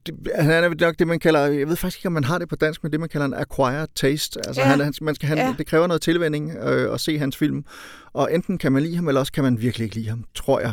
[0.06, 1.46] Det, han er nok det, man kalder...
[1.46, 3.35] Jeg ved faktisk ikke, om man har det på dansk, men det, man kalder en
[3.35, 4.40] acquired taste.
[4.46, 4.66] Altså, Ja.
[4.68, 5.54] han, han, man skal, han, Ja.
[5.59, 7.64] det kræver noget tilvænning øh, at se hans film.
[8.12, 10.61] Og enten kan man lide ham, eller også kan man virkelig ikke lide ham, tror
[10.61, 10.72] jeg.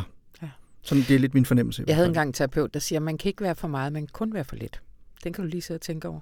[0.84, 0.88] Ja.
[0.88, 1.84] Sådan, det er lidt min fornemmelse.
[1.86, 4.02] jeg havde engang en terapeut, der siger, at man kan ikke være for meget, man
[4.02, 4.82] kan kun være for lidt.
[5.24, 6.20] Den kan du lige sidde og tænke over.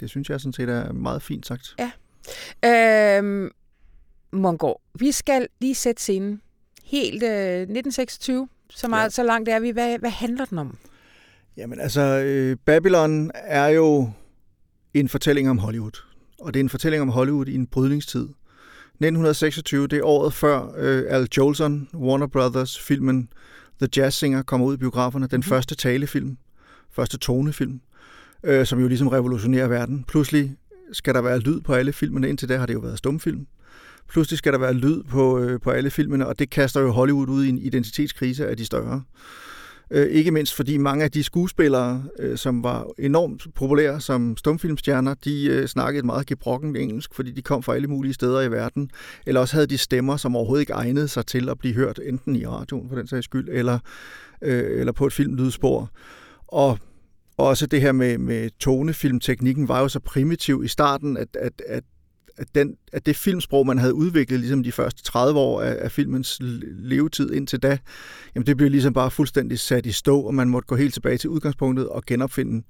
[0.00, 1.76] Det synes jeg sådan set er meget fint sagt.
[2.64, 3.50] Øhm,
[4.32, 6.40] Mongård, vi skal lige sætte scenen.
[6.84, 9.04] Helt øh, 1926, så, meget, Ja.
[9.04, 9.10] ja.
[9.10, 9.70] så langt er vi.
[9.70, 10.78] Hvad, hvad handler den om?
[11.56, 14.10] Jamen altså, øh, Babylon er jo
[14.94, 16.02] en fortælling om Hollywood.
[16.40, 18.28] Og det er en fortælling om Hollywood i en brydningstid.
[19.00, 23.28] 1926, det er året før øh, Al Jolson, Warner Brothers filmen
[23.82, 25.26] The Jazz Singer kommer ud i biograferne.
[25.26, 25.42] Den Mhm.
[25.42, 26.36] første talefilm,
[26.92, 27.80] første tonefilm,
[28.44, 30.04] øh, som jo ligesom revolutionerer verden.
[30.08, 30.56] Pludselig
[30.92, 32.28] skal der være lyd på alle filmene.
[32.28, 33.46] Indtil da har det jo været stumfilm.
[34.08, 37.28] Pludselig skal der være lyd på, øh, på alle filmene, og det kaster jo Hollywood
[37.28, 39.02] ud i en identitetskrise af de større.
[39.94, 45.14] Øh, ikke mindst fordi mange af de skuespillere, øh, som var enormt populære som stumfilmstjerner,
[45.14, 48.90] de øh, snakkede meget gebrokkent engelsk, fordi de kom fra alle mulige steder i verden.
[49.26, 52.36] Eller også havde de stemmer, som overhovedet ikke egnede sig til at blive hørt, enten
[52.36, 53.78] i radioen for den sags skyld, eller,
[54.42, 55.90] øh, eller på et filmlydspor.
[56.48, 56.78] Og
[57.36, 61.84] også det her med, med tonefilmteknikken var jo så primitiv i starten, at, at, at
[62.36, 65.92] at, den, at det filmsprog, man havde udviklet ligesom de første 30 år af, af
[65.92, 66.38] filmens
[66.78, 67.78] levetid indtil da,
[68.34, 71.18] jamen det blev ligesom bare fuldstændig sat i stå, og man måtte gå helt tilbage
[71.18, 72.62] til udgangspunktet og genopfinde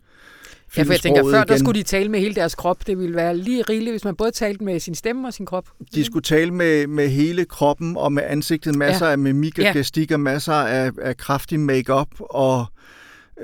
[0.77, 1.59] Ja, for jeg tænker, før der igen.
[1.59, 2.87] skulle de tale med hele deres krop.
[2.87, 5.69] Det ville være lige rigeligt, hvis man både talte med sin stemme og sin krop.
[5.95, 9.13] De skulle tale med, med hele kroppen og med ansigtet, masser ja.
[9.13, 9.73] af mimik og Ja.
[9.73, 12.67] gestik og masser af, af kraftig makeup og øh,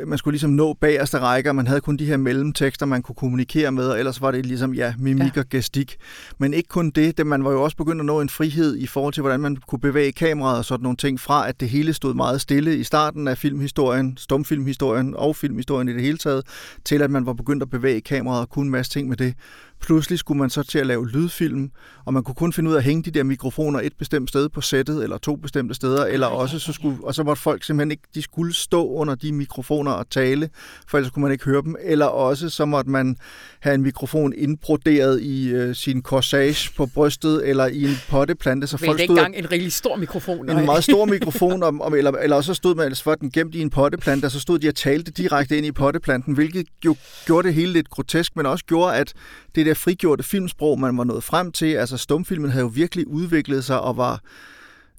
[0.07, 1.53] man skulle ligesom nå bagerste rækker.
[1.53, 4.75] Man havde kun de her mellemtekster, man kunne kommunikere med, og ellers var det ligesom,
[4.75, 5.31] ja, mimik Ja.
[5.37, 5.41] ja.
[5.41, 5.97] og gestik.
[6.39, 8.87] Men ikke kun det, det, man var jo også begyndt at nå en frihed i
[8.87, 11.93] forhold til, hvordan man kunne bevæge kameraet og sådan nogle ting, fra at det hele
[11.93, 16.47] stod meget stille i starten af filmhistorien, stumfilmhistorien og filmhistorien i det hele taget,
[16.85, 19.35] til at man var begyndt at bevæge kameraet og kunne en masse ting med det.
[19.81, 21.71] Pludselig skulle man så til at lave lydfilm,
[22.05, 24.49] og man kunne kun finde ud af at hænge de der mikrofoner et bestemt sted
[24.49, 27.91] på sættet, eller to bestemte steder, eller også så skulle, og så måtte folk simpelthen
[27.91, 30.51] ikke, de skulle stå under de mikrofoner og tale,
[30.89, 33.17] for ellers kunne man ikke høre dem, eller også så måtte man
[33.61, 38.77] have en mikrofon indbroderet i øh, sin corsage på brystet, eller i en potteplante, så
[38.77, 40.51] folk stod engang en rigtig stor mikrofon.
[40.51, 43.31] en meget stor mikrofon, om, om, eller, eller også så stod man ellers for den
[43.31, 46.67] gemt i en potteplante, og så stod de og talte direkte ind i potteplanten, hvilket
[46.85, 49.13] jo gjorde det hele lidt grotesk, men også gjorde, at
[49.55, 53.65] det der frigjorte filmsprog, man var nået frem til, altså stumfilmen havde jo virkelig udviklet
[53.65, 54.21] sig og var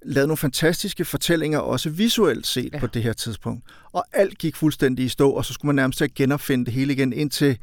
[0.06, 2.80] lavet nogle fantastiske fortællinger, også visuelt set Ja.
[2.80, 3.64] på det her tidspunkt.
[3.92, 7.14] Og alt gik fuldstændig i stå, og så skulle man nærmest genopfinde det hele igen,
[7.14, 7.58] indtil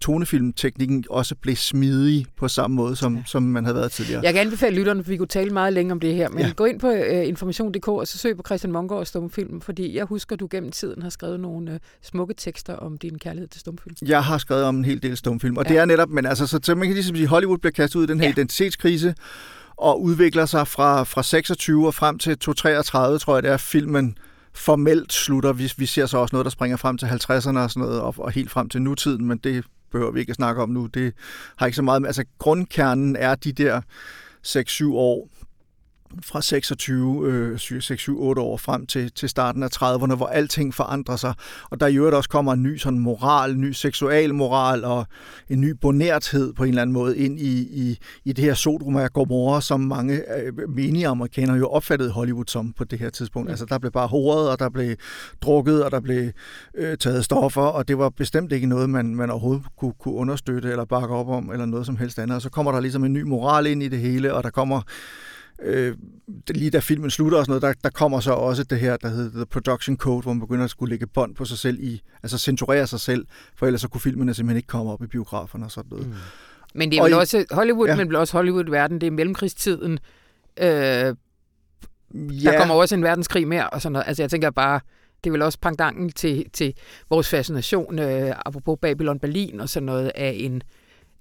[0.00, 3.22] tonefilmteknikken også blev smidig på samme måde, som, ja.
[3.26, 4.22] som man havde været tidligere.
[4.24, 6.52] Jeg kan anbefale lytterne, for vi kunne tale meget længe om det her, men ja.
[6.56, 10.36] Gå ind på uh, information.dk og så søg på Christian Mongård stumfilm, fordi jeg husker,
[10.36, 13.96] du gennem tiden har skrevet nogle uh, smukke tekster om din kærlighed til stumfilm.
[14.06, 15.72] Jeg har skrevet om en hel del stumfilm, og Ja.
[15.72, 18.04] det er netop, men altså, så, så man kan ligesom sige, Hollywood bliver kastet ud
[18.04, 18.32] i den her ja.
[18.32, 19.14] identitetskrise,
[19.76, 24.16] og udvikler sig fra, fra 26 og frem til 233, tror jeg det er, filmen
[24.54, 25.52] formelt slutter.
[25.52, 28.14] Vi, vi ser så også noget, der springer frem til 50'erne og sådan noget, og,
[28.18, 30.86] og helt frem til nutiden, men det behøver vi ikke at snakke om nu.
[30.86, 31.12] Det
[31.56, 32.08] har ikke så meget med.
[32.08, 33.80] Altså, grundkernen er de der
[34.46, 35.28] 6-7 år,
[36.22, 40.74] fra 26, øh, 6, 7, 8 år frem til, til starten af 30'erne, hvor alting
[40.74, 41.34] forandrer sig.
[41.70, 45.06] Og der i øvrigt også kommer en ny sådan moral, en ny seksual moral og
[45.48, 48.94] en ny bonerthed på en eller anden måde ind i, i, i det her Sodom
[48.94, 53.48] og Gomorra, som mange øh, menige amerikanere jo opfattede Hollywood som på det her tidspunkt.
[53.48, 53.52] Ja.
[53.52, 54.96] Altså der blev bare horet, og der blev
[55.42, 56.30] drukket, og der blev
[56.74, 60.70] øh, taget stoffer, og det var bestemt ikke noget, man, man overhovedet kunne, kunne understøtte
[60.70, 62.36] eller bakke op om, eller noget som helst andet.
[62.36, 64.82] Og så kommer der ligesom en ny moral ind i det hele, og der kommer
[65.62, 65.96] øh,
[66.48, 69.08] lige da filmen slutter og sådan noget, der, der kommer så også det her, der
[69.08, 72.02] hedder The Production Code, hvor man begynder at skulle lægge bånd på sig selv i,
[72.22, 75.64] altså censurere sig selv, for ellers så kunne filmene simpelthen ikke komme op i biograferne
[75.64, 76.06] og sådan noget.
[76.06, 76.14] Mm.
[76.74, 77.96] Men det er vel også Hollywood, ja.
[77.96, 79.98] men vel også Hollywood-verden, det er mellemkrigstiden.
[80.60, 81.12] Øh, ja.
[82.14, 84.08] Der kommer også en verdenskrig mere og sådan noget.
[84.08, 84.80] Altså jeg tænker bare,
[85.24, 86.74] det er vel også pangdangen til, til
[87.10, 90.62] vores fascination, øh, apropos Babylon Berlin og sådan noget, af en,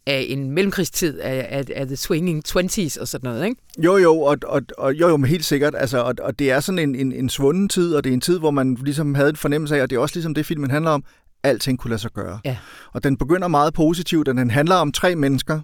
[0.07, 3.61] af en mellemkrigstid af, af, af the swinging 20s og sådan noget, ikke?
[3.77, 5.75] Jo, jo, og, og, og jo, jo, men helt sikkert.
[5.77, 8.21] Altså, og, og det er sådan en, en, en svunden tid, og det er en
[8.21, 10.71] tid, hvor man ligesom havde en fornemmelse af, og det er også ligesom det, filmen
[10.71, 11.03] handler om,
[11.43, 12.39] alting kunne lade sig gøre.
[12.45, 12.57] Ja.
[12.93, 15.59] Og den begynder meget positivt, og den handler om tre mennesker,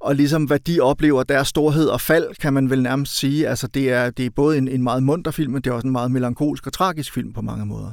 [0.00, 3.48] og ligesom hvad de oplever, deres storhed og fald, kan man vel nærmest sige.
[3.48, 5.86] Altså det er, det er både en, en meget munter film, men det er også
[5.86, 7.92] en meget melankolsk og tragisk film på mange måder.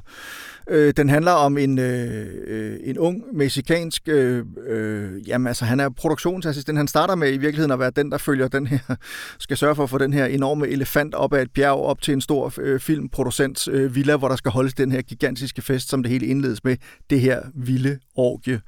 [0.69, 5.79] Øh, den handler om en, øh, øh, en ung mexicansk, øh, øh, jamen altså han
[5.79, 8.79] er produktionsassistent, han starter med i virkeligheden at være den, der følger den her,
[9.39, 12.13] skal sørge for at få den her enorme elefant op ad et bjerg, op til
[12.13, 16.03] en stor øh, filmproducents øh, villa, hvor der skal holdes den her gigantiske fest, som
[16.03, 16.77] det hele indledes med,
[17.09, 18.61] det her vilde orgie.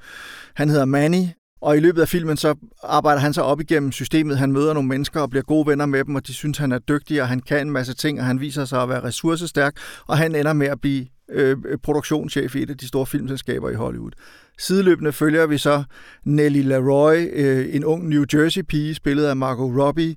[0.54, 1.24] Han hedder Manny,
[1.60, 4.38] og i løbet af filmen, så arbejder han sig op igennem systemet.
[4.38, 6.78] Han møder nogle mennesker og bliver gode venner med dem, og de synes, han er
[6.78, 10.18] dygtig, og han kan en masse ting, og han viser sig at være ressourcestærk, og
[10.18, 13.74] han ender med at blive Øh, øh, produktionschef i et af de store filmselskaber i
[13.74, 14.10] Hollywood.
[14.58, 15.84] Sideløbende følger vi så
[16.24, 20.16] Nelly Leroy, øh, en ung New Jersey-pige, spillet af Margot Robbie,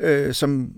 [0.00, 0.72] øh, som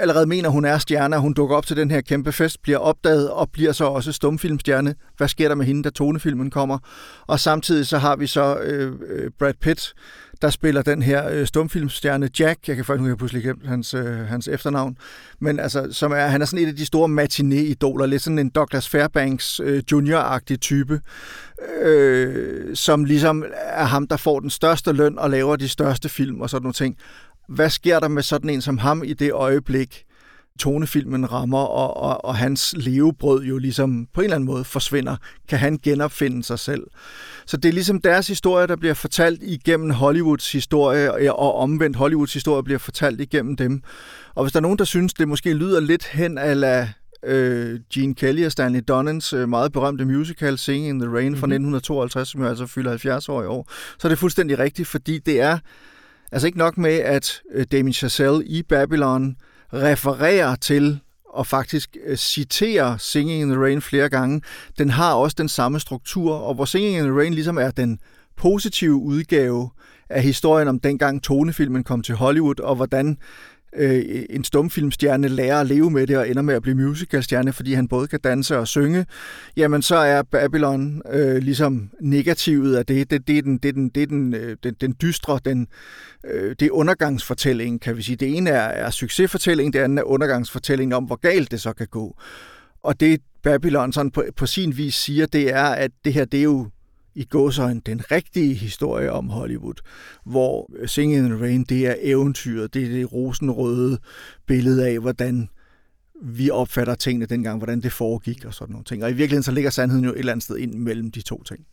[0.00, 3.30] allerede mener, hun er stjerne, hun dukker op til den her kæmpe fest, bliver opdaget
[3.30, 4.94] og bliver så også stumfilmstjerne.
[5.16, 6.78] Hvad sker der med hende, da tonefilmen kommer?
[7.26, 9.94] Og samtidig så har vi så øh, øh Brad Pitt,
[10.42, 14.18] der spiller den her øh, stumfilmstjerne Jack, jeg kan faktisk ikke pludselig glemt hans, øh,
[14.18, 14.96] hans efternavn,
[15.40, 18.48] men altså, som er, han er sådan et af de store matinee-idoler, lidt sådan en
[18.48, 21.00] Douglas Fairbanks øh, junior-agtig type,
[21.82, 26.40] øh, som ligesom er ham, der får den største løn og laver de største film
[26.40, 26.96] og sådan nogle ting.
[27.48, 30.04] Hvad sker der med sådan en som ham i det øjeblik,
[30.58, 35.16] tonefilmen rammer, og, og, og hans levebrød jo ligesom på en eller anden måde forsvinder.
[35.48, 36.82] Kan han genopfinde sig selv?
[37.46, 42.32] Så det er ligesom deres historie, der bliver fortalt igennem Hollywoods historie, og omvendt Hollywoods
[42.32, 43.82] historie bliver fortalt igennem dem.
[44.34, 46.88] Og hvis der er nogen, der synes, det måske lyder lidt hen ala
[47.24, 51.40] øh, Gene Kelly og Stanley Donans øh, meget berømte musical Singing in the Rain mm-hmm.
[51.40, 54.88] fra 1952, som jo altså fylder 70 år i år, så er det fuldstændig rigtigt,
[54.88, 55.58] fordi det er
[56.32, 59.36] altså ikke nok med, at øh, Damien Chazelle i Babylon
[59.72, 64.42] refererer til og faktisk øh, citerer Singing in the Rain flere gange.
[64.78, 67.98] Den har også den samme struktur, og hvor Singing in the Rain ligesom er den
[68.36, 69.70] positive udgave
[70.08, 73.18] af historien om dengang tonefilmen kom til Hollywood, og hvordan
[73.76, 77.72] øh, en stumfilmstjerne lærer at leve med det og ender med at blive musicalstjerne, fordi
[77.72, 79.06] han både kan danse og synge,
[79.56, 83.10] jamen så er Babylon øh, ligesom negativet af det.
[83.10, 85.66] Det, det er den, det er den, det er den, øh, den, den dystre, den,
[86.26, 88.16] øh, det er undergangsfortællingen, kan vi sige.
[88.16, 91.86] Det ene er, er succesfortællingen, det andet er undergangsfortællingen om, hvor galt det så kan
[91.86, 92.16] gå.
[92.82, 96.38] Og det Babylon sådan på, på sin vis siger, det er, at det her, det
[96.38, 96.68] er jo
[97.14, 99.74] i gåsøjne den rigtige historie om Hollywood,
[100.24, 103.98] hvor Singing in the Rain, det er eventyret, det er det rosenrøde
[104.46, 105.48] billede af, hvordan
[106.22, 109.04] vi opfatter tingene dengang, hvordan det foregik og sådan nogle ting.
[109.04, 111.42] Og i virkeligheden så ligger sandheden jo et eller andet sted ind mellem de to
[111.42, 111.66] ting.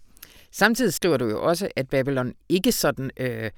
[0.52, 3.52] Samtidig skriver du jo også, at Babylon ikke sådan øh,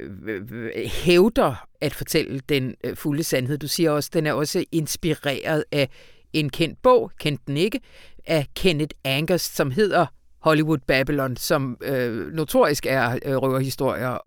[0.00, 3.58] øh, øh hævder at fortælle den øh, fulde sandhed.
[3.58, 5.88] Du siger også, at den er også inspireret af
[6.32, 7.80] en kendt bog, kendt den ikke,
[8.26, 10.06] af Kenneth Angers, som hedder
[10.44, 14.18] Hollywood Babylon, som øh, notorisk er øh, røverhistorier,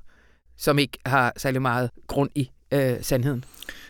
[0.58, 3.43] som ikke har særlig meget grund i øh, sandheden.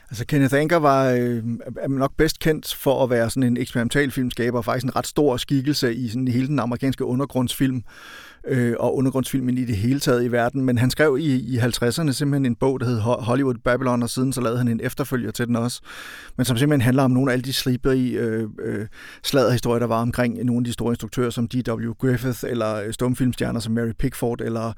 [0.09, 1.43] Altså Kenneth Anger var øh,
[1.77, 5.07] er nok bedst kendt for at være sådan en eksperimental filmskaber, og faktisk en ret
[5.07, 7.83] stor skikkelse i sådan hele den amerikanske undergrundsfilm
[8.47, 10.61] øh, og undergrundsfilmen i det hele taget i verden.
[10.65, 14.33] Men han skrev i, i 50'erne simpelthen en bog, der hed Hollywood Babylon, og siden
[14.33, 15.81] så lavede han en efterfølger til den også.
[16.37, 18.87] Men som simpelthen handler om nogle af alle de slippery øh, øh,
[19.23, 21.93] sladderhistorier, der var omkring nogle af de store instruktører som D.W.
[21.93, 24.73] Griffith, eller øh, stumfilmstjerner som Mary Pickford, eller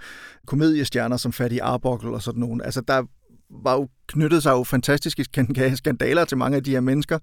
[0.48, 2.66] komediestjerner som Fatty Arbuckle og sådan nogle.
[2.66, 3.04] Altså der
[3.63, 5.26] var jo knyttet sig jo fantastiske
[5.76, 7.20] skandaler til mange af de her mennesker.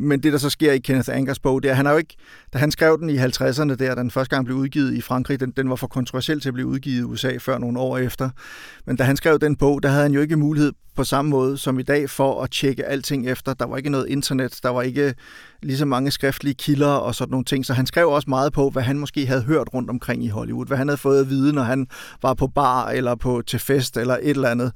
[0.00, 1.98] Men det, der så sker i Kenneth Angers bog, det er, at han har jo
[1.98, 2.16] ikke,
[2.52, 5.50] da han skrev den i 50'erne, der den første gang blev udgivet i Frankrig, den,
[5.50, 8.30] den var for kontroversiel til at blive udgivet i USA før nogle år efter.
[8.86, 11.58] Men da han skrev den bog, der havde han jo ikke mulighed på samme måde
[11.58, 13.54] som i dag for at tjekke alting efter.
[13.54, 15.14] Der var ikke noget internet, der var ikke
[15.62, 17.66] lige så mange skriftlige kilder og sådan nogle ting.
[17.66, 20.66] Så han skrev også meget på, hvad han måske havde hørt rundt omkring i Hollywood,
[20.66, 21.86] hvad han havde fået at vide, når han
[22.22, 24.72] var på bar eller på til fest eller et eller andet.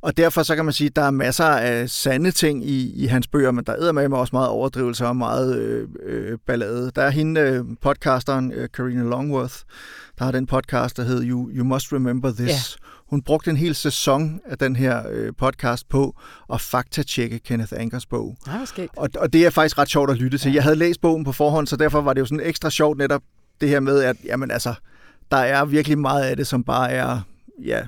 [0.00, 3.06] Og derfor så kan man sige, at der er masser af sande ting i, i
[3.06, 6.90] hans bøger, men der er med også meget overdrivelse og meget øh, øh, ballade.
[6.94, 9.54] Der er hende, øh, podcasteren øh, Karina Longworth,
[10.18, 12.48] der har den podcast, der hedder You, you Must Remember This.
[12.48, 12.86] Ja.
[13.10, 16.16] Hun brugte en hel sæson af den her øh, podcast på
[16.52, 18.36] at faktatjekke Kenneth Ankers bog.
[18.46, 20.50] Ja, og, og det er faktisk ret sjovt at lytte til.
[20.50, 20.54] Ja.
[20.54, 23.22] Jeg havde læst bogen på forhånd, så derfor var det jo sådan ekstra sjovt netop
[23.60, 24.74] det her med, at jamen, altså,
[25.30, 27.20] der er virkelig meget af det, som bare er
[27.64, 27.86] ja,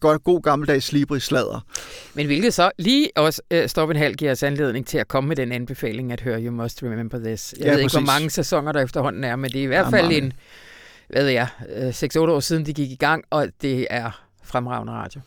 [0.00, 1.66] god, god gammeldags slibrig sladder.
[2.14, 5.28] Men hvilket så lige også uh, Stop en halv giver os anledning til at komme
[5.28, 7.54] med den anbefaling at høre You Must Remember This.
[7.58, 7.94] Jeg ja, ved præcis.
[7.94, 10.22] ikke, hvor mange sæsoner der efterhånden er, men det er i hvert ja, fald mange.
[10.22, 10.32] en,
[11.08, 11.48] hvad ved jeg,
[11.90, 15.20] 6-8 år siden de gik i gang, og det er fremragende radio.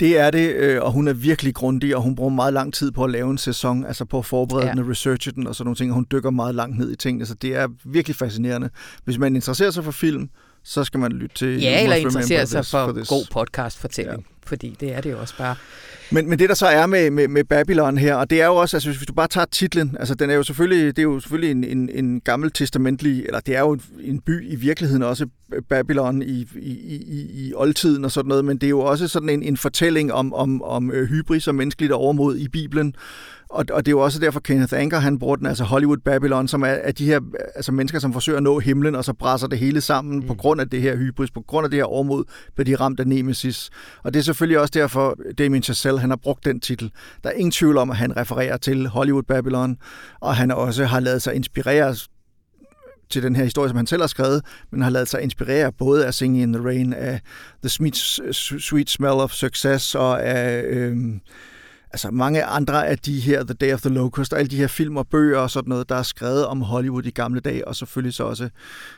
[0.00, 2.90] Det er det, øh, og hun er virkelig grundig, og hun bruger meget lang tid
[2.90, 4.72] på at lave en sæson, altså på at forberede ja.
[4.72, 6.96] den og researche den og sådan nogle ting, og hun dykker meget langt ned i
[6.96, 8.70] tingene, så det er virkelig fascinerende.
[9.04, 10.30] Hvis man interesserer sig for film,
[10.62, 11.60] så skal man lytte til...
[11.60, 14.37] Ja, eller interessere sig for, for god podcast-fortælling, ja.
[14.48, 15.56] Fordi det er det jo også bare.
[16.10, 18.56] Men, men det der så er med, med, med Babylon her, og det er jo
[18.56, 21.20] også, altså hvis du bare tager titlen, altså den er jo selvfølgelig, det er jo
[21.20, 25.26] selvfølgelig en, en, en gammel testamentlig, eller det er jo en by i virkeligheden også,
[25.68, 29.28] Babylon i, i, i, i oldtiden og sådan noget, men det er jo også sådan
[29.28, 32.94] en, en fortælling om, om, om øh, hybris og menneskeligt overmod i Bibelen,
[33.50, 36.48] og, og det er jo også derfor, Kenneth Anker, han bruger den, altså Hollywood Babylon,
[36.48, 37.20] som er, er de her
[37.54, 40.26] altså mennesker, som forsøger at nå himlen, og så brænder det hele sammen mm.
[40.26, 42.24] på grund af det her hybris, på grund af det her overmod,
[42.54, 43.70] bliver de ramt af Nemesis.
[44.02, 46.92] Og det er selvfølgelig også derfor, Damien Chazelle, han har brugt den titel.
[47.24, 49.76] Der er ingen tvivl om, at han refererer til Hollywood Babylon,
[50.20, 51.96] og han også har lavet sig inspirere
[53.10, 56.06] til den her historie, som han selv har skrevet, men har lavet sig inspirere både
[56.06, 57.20] af Singing in the Rain, af
[57.62, 57.96] The Sweet,
[58.62, 60.62] Sweet Smell of Success og af...
[60.62, 61.20] øhm,
[61.90, 64.66] altså mange andre af de her, The Day of the Locust, og alle de her
[64.66, 67.76] film og bøger og sådan noget, der er skrevet om Hollywood i gamle dage, og
[67.76, 68.48] selvfølgelig så også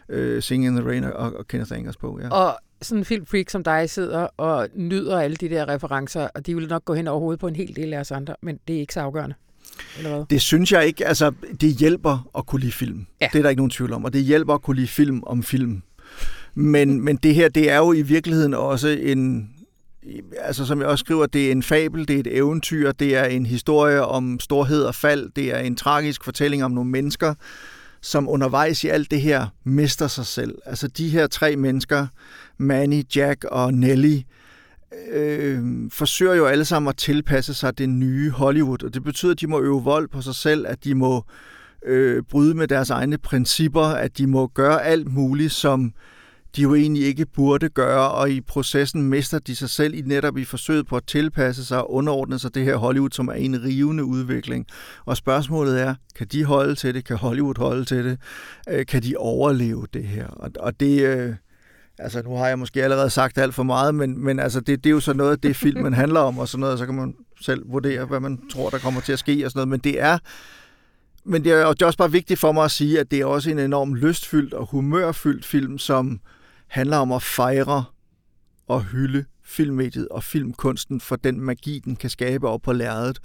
[0.08, 2.20] øh, Singing in the Rain og, og Kenneth Angers bog.
[2.22, 2.28] Ja.
[2.28, 6.54] Og sådan en filmfreak som dig sidder og nyder alle de der referencer, og de
[6.54, 8.76] vil nok gå hen over hovedet på en hel del af os andre, men det
[8.76, 9.34] er ikke så afgørende.
[9.96, 10.24] Eller hvad?
[10.30, 11.06] Det synes jeg ikke.
[11.06, 13.06] Altså, det hjælper at kunne lide film.
[13.20, 13.28] Ja.
[13.32, 14.04] Det er der ikke nogen tvivl om.
[14.04, 15.82] Og det hjælper at kunne lide film om film.
[16.54, 19.50] Men, men det her, det er jo i virkeligheden også en,
[20.38, 23.24] altså som jeg også skriver, det er en fabel, det er et eventyr, det er
[23.24, 27.34] en historie om storhed og fald, det er en tragisk fortælling om nogle mennesker,
[28.02, 30.58] som undervejs i alt det her mister sig selv.
[30.66, 32.06] Altså de her tre mennesker,
[32.58, 34.18] Manny, Jack og Nelly,
[35.12, 39.40] øh, forsøger jo alle sammen at tilpasse sig det nye Hollywood, og det betyder, at
[39.40, 41.24] de må øve vold på sig selv, at de må
[41.86, 45.92] øh, bryde med deres egne principper, at de må gøre alt muligt, som
[46.56, 50.38] de jo egentlig ikke burde gøre, og i processen mister de sig selv i netop
[50.38, 53.64] i forsøget på at tilpasse sig og underordne sig det her Hollywood, som er en
[53.64, 54.66] rivende udvikling.
[55.04, 57.04] Og spørgsmålet er, kan de holde til det?
[57.04, 58.18] Kan Hollywood holde til det?
[58.68, 60.26] Øh, kan de overleve det her?
[60.60, 61.02] Og det...
[61.02, 61.34] Øh,
[61.98, 64.90] altså, nu har jeg måske allerede sagt alt for meget, men, men altså, det, det
[64.90, 67.14] er jo så noget af det, filmen handler om, og sådan noget, så kan man
[67.40, 69.68] selv vurdere, hvad man tror, der kommer til at ske og sådan noget.
[69.68, 70.18] Men det er
[71.24, 73.24] men det er, det er også bare vigtigt for mig at sige, at det er
[73.24, 76.20] også en enorm lystfyldt og humørfyldt film, som
[76.70, 77.84] handler om at fejre
[78.68, 83.18] og hylde filmmediet og filmkunsten for den magi, den kan skabe op på lærredet.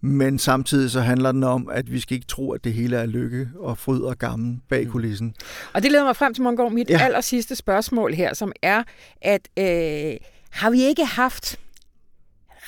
[0.00, 3.06] Men samtidig så handler den om, at vi skal ikke tro, at det hele er
[3.06, 4.90] lykke og fryd og gammel bag mm.
[4.90, 5.34] kulissen.
[5.72, 6.98] Og det leder mig frem til, Mongård, mit ja.
[6.98, 8.82] aller sidste spørgsmål her, som er,
[9.22, 10.16] at øh,
[10.50, 11.58] har vi ikke haft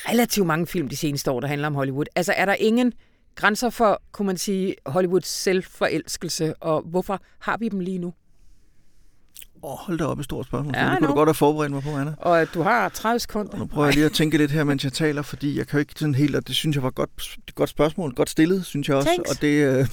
[0.09, 2.07] relativt mange film de seneste år, der handler om Hollywood?
[2.17, 2.93] Altså er der ingen
[3.35, 8.13] grænser for, kunne man sige, Hollywoods selvforelskelse, og hvorfor har vi dem lige nu?
[9.67, 10.75] Åh, oh, hold da op et stort spørgsmål.
[10.77, 12.15] Ja, det kunne du godt have forberedt mig på, Anna.
[12.19, 13.53] Og du har 30 sekunder.
[13.53, 15.77] Og nu prøver jeg lige at tænke lidt her, mens jeg taler, fordi jeg kan
[15.77, 17.11] jo ikke sådan helt, og det synes jeg var godt,
[17.49, 19.09] et godt spørgsmål, godt stillet, synes jeg også.
[19.09, 19.31] Thanks.
[19.31, 19.75] Og det, øh...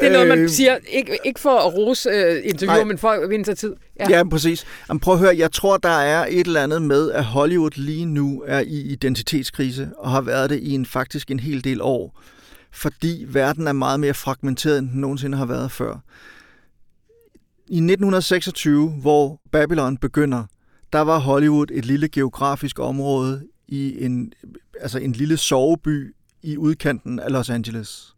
[0.00, 3.08] det er noget, man øh, siger, ikke, ikke for at rose øh, interviewer, men for
[3.08, 3.74] at vinde sig tid.
[4.00, 4.66] Ja, ja præcis.
[4.88, 8.04] Jamen, prøv at høre, jeg tror, der er et eller andet med, at Hollywood lige
[8.04, 12.20] nu er i identitetskrise, og har været det i en faktisk en hel del år,
[12.72, 15.98] fordi verden er meget mere fragmenteret, end den nogensinde har været før.
[17.70, 20.44] I 1926, hvor Babylon begynder,
[20.92, 24.32] der var Hollywood et lille geografisk område i en,
[24.80, 28.14] altså en lille soveby i udkanten af Los Angeles.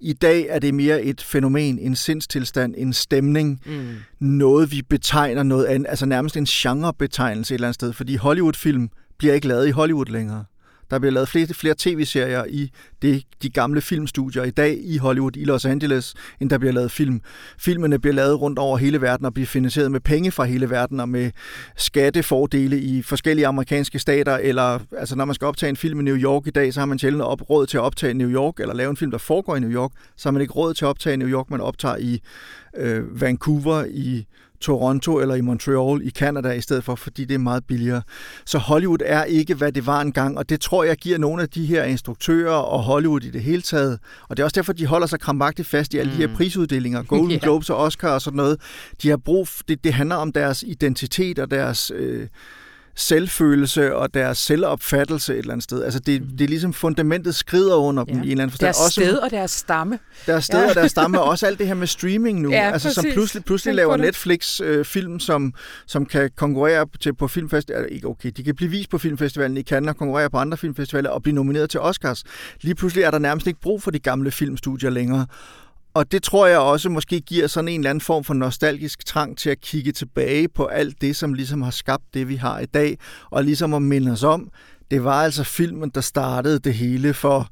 [0.00, 3.94] I dag er det mere et fænomen, en sindstilstand, en stemning, mm.
[4.26, 8.88] noget vi betegner noget andet, altså nærmest en genrebetegnelse et eller andet sted, fordi Hollywood-film
[9.18, 10.44] bliver ikke lavet i Hollywood længere.
[10.90, 12.70] Der bliver lavet flere, flere tv-serier i
[13.02, 16.90] det, de gamle filmstudier i dag i Hollywood, i Los Angeles, end der bliver lavet
[16.90, 17.20] film.
[17.58, 21.00] Filmene bliver lavet rundt over hele verden og bliver finansieret med penge fra hele verden
[21.00, 21.30] og med
[21.76, 24.36] skattefordele i forskellige amerikanske stater.
[24.36, 26.86] Eller altså, når man skal optage en film i New York i dag, så har
[26.86, 29.18] man sjældent op, råd til at optage i New York, eller lave en film, der
[29.18, 29.90] foregår i New York.
[30.16, 32.20] Så har man ikke råd til at optage i New York, man optager i
[32.76, 34.26] øh, Vancouver, i
[34.60, 38.02] Toronto eller i Montreal i Canada i stedet for, fordi det er meget billigere.
[38.44, 41.48] Så Hollywood er ikke, hvad det var engang, og det tror jeg giver nogle af
[41.48, 43.98] de her instruktører og Hollywood i det hele taget.
[44.28, 46.16] Og det er også derfor, de holder sig krampagtigt fast i alle mm.
[46.16, 46.34] de her mm.
[46.34, 47.42] prisuddelinger, Golden yeah.
[47.42, 48.60] Globes og Oscar og sådan noget.
[49.02, 51.92] De har brug, det, det handler om deres identitet og deres...
[51.94, 52.26] Øh,
[52.98, 55.84] selvfølelse og deres selvopfattelse et eller andet sted.
[55.84, 56.28] Altså det, mm.
[56.28, 58.12] det er ligesom fundamentet skrider under ja.
[58.12, 58.66] dem i en eller anden forstand.
[58.66, 59.98] Deres også, sted og deres stamme.
[60.26, 60.68] Deres sted ja.
[60.68, 62.50] og deres stamme, og også alt det her med streaming nu.
[62.50, 65.54] Ja, altså som pludselig, pludselig laver Netflix øh, film, som,
[65.86, 67.86] som kan konkurrere til, på filmfestivaler.
[67.86, 71.10] Ikke okay, de kan blive vist på filmfestivalen i Cannes og konkurrere på andre filmfestivaler
[71.10, 72.24] og blive nomineret til Oscars.
[72.60, 75.26] Lige pludselig er der nærmest ikke brug for de gamle filmstudier længere.
[75.98, 79.38] Og det tror jeg også måske giver sådan en eller anden form for nostalgisk trang
[79.38, 82.66] til at kigge tilbage på alt det, som ligesom har skabt det, vi har i
[82.66, 82.98] dag,
[83.30, 84.50] og ligesom at minde os om,
[84.90, 87.48] det var altså filmen, der startede det hele for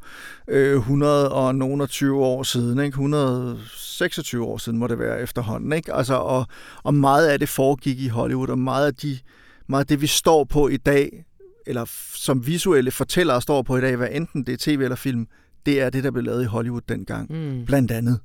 [0.48, 2.94] øh, 120 år siden, ikke?
[2.94, 5.72] 126 år siden må det være efterhånden.
[5.72, 5.94] Ikke?
[5.94, 6.46] Altså, og,
[6.82, 9.18] og meget af det foregik i Hollywood, og meget af, de,
[9.66, 11.24] meget af det, vi står på i dag,
[11.66, 11.84] eller
[12.14, 15.26] som visuelle fortællere står på i dag, hvad enten det er tv eller film,
[15.66, 17.64] det er det, der blev lavet i Hollywood dengang, mm.
[17.66, 18.20] blandt andet.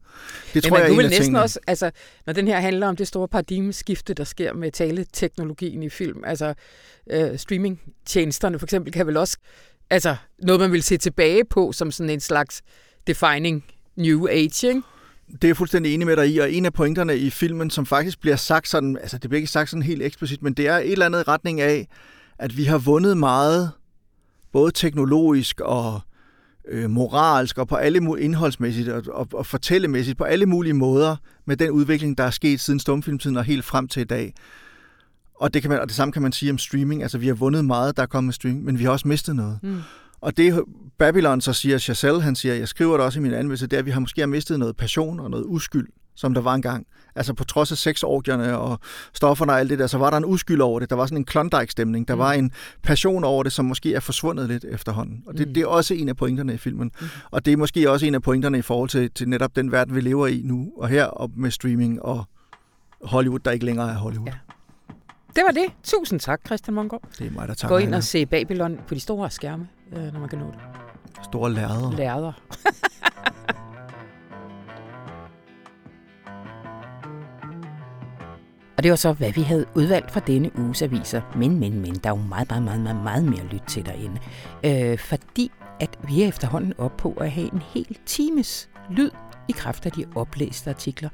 [0.53, 1.41] Det tror man jeg kunne vel næsten tingene.
[1.41, 1.91] også, altså,
[2.25, 6.53] når den her handler om det store paradigmeskifte, der sker med taleteknologien i film, altså
[7.09, 9.37] øh, streamingtjenesterne for eksempel, kan vel også,
[9.89, 12.61] altså noget, man vil se tilbage på som sådan en slags
[13.07, 13.65] defining
[13.95, 14.81] new age, ikke?
[15.31, 17.85] Det er jeg fuldstændig enig med dig i, og en af pointerne i filmen, som
[17.85, 20.77] faktisk bliver sagt sådan, altså det bliver ikke sagt sådan helt eksplicit, men det er
[20.77, 21.87] et eller andet retning af,
[22.39, 23.71] at vi har vundet meget,
[24.51, 26.01] både teknologisk og
[26.67, 31.57] øh, moralsk og på alle indholdsmæssigt og, og, og fortællemæssigt på alle mulige måder med
[31.57, 34.33] den udvikling, der er sket siden stumfilmtiden og helt frem til i dag.
[35.35, 37.01] Og det, kan man, og det samme kan man sige om streaming.
[37.01, 39.35] Altså, vi har vundet meget, der er kommet med streaming, men vi har også mistet
[39.35, 39.59] noget.
[39.63, 39.81] Mm.
[40.21, 40.63] Og det
[40.97, 43.79] Babylon så siger, Chazelle, han siger, jeg skriver det også i min anmeldelse, det er,
[43.79, 45.87] at vi har måske mistet noget passion og noget uskyld
[46.21, 46.87] som der var engang.
[47.15, 48.79] Altså på trods af sexorgierne og
[49.13, 50.89] stofferne og alt det der, så var der en uskyld over det.
[50.89, 52.07] Der var sådan en Klondike-stemning.
[52.07, 52.19] Der mm.
[52.19, 52.51] var en
[52.83, 55.23] passion over det, som måske er forsvundet lidt efterhånden.
[55.27, 55.53] Og det, mm.
[55.53, 56.91] det er også en af pointerne i filmen.
[57.01, 57.07] Mm.
[57.31, 59.95] Og det er måske også en af pointerne i forhold til, til netop den verden,
[59.95, 62.23] vi lever i nu og her, og med streaming og
[63.03, 64.27] Hollywood, der ikke længere er Hollywood.
[64.27, 64.33] Ja.
[65.35, 65.65] Det var det.
[65.83, 67.03] Tusind tak, Christian Mongård.
[67.19, 70.13] Det er mig, der takker Gå ind og se Babylon på de store skærme, øh,
[70.13, 70.59] når man kan nå det.
[71.23, 71.91] Store lærder.
[71.91, 72.31] Lærder.
[78.81, 81.21] Og det var så, hvad vi havde udvalgt fra denne uges aviser.
[81.35, 84.19] Men, men, men, der er jo meget, meget, meget, meget, meget mere lyt til derinde.
[84.63, 89.09] Øh, fordi at vi er efterhånden op på at have en hel times lyd
[89.47, 91.09] i kraft af de oplæste artikler.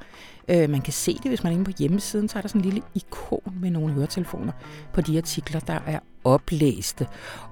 [0.48, 2.60] Øh, man kan se det, hvis man er inde på hjemmesiden, så er der sådan
[2.60, 4.52] en lille ikon med nogle høretelefoner
[4.92, 7.06] på de artikler, der er oplæste.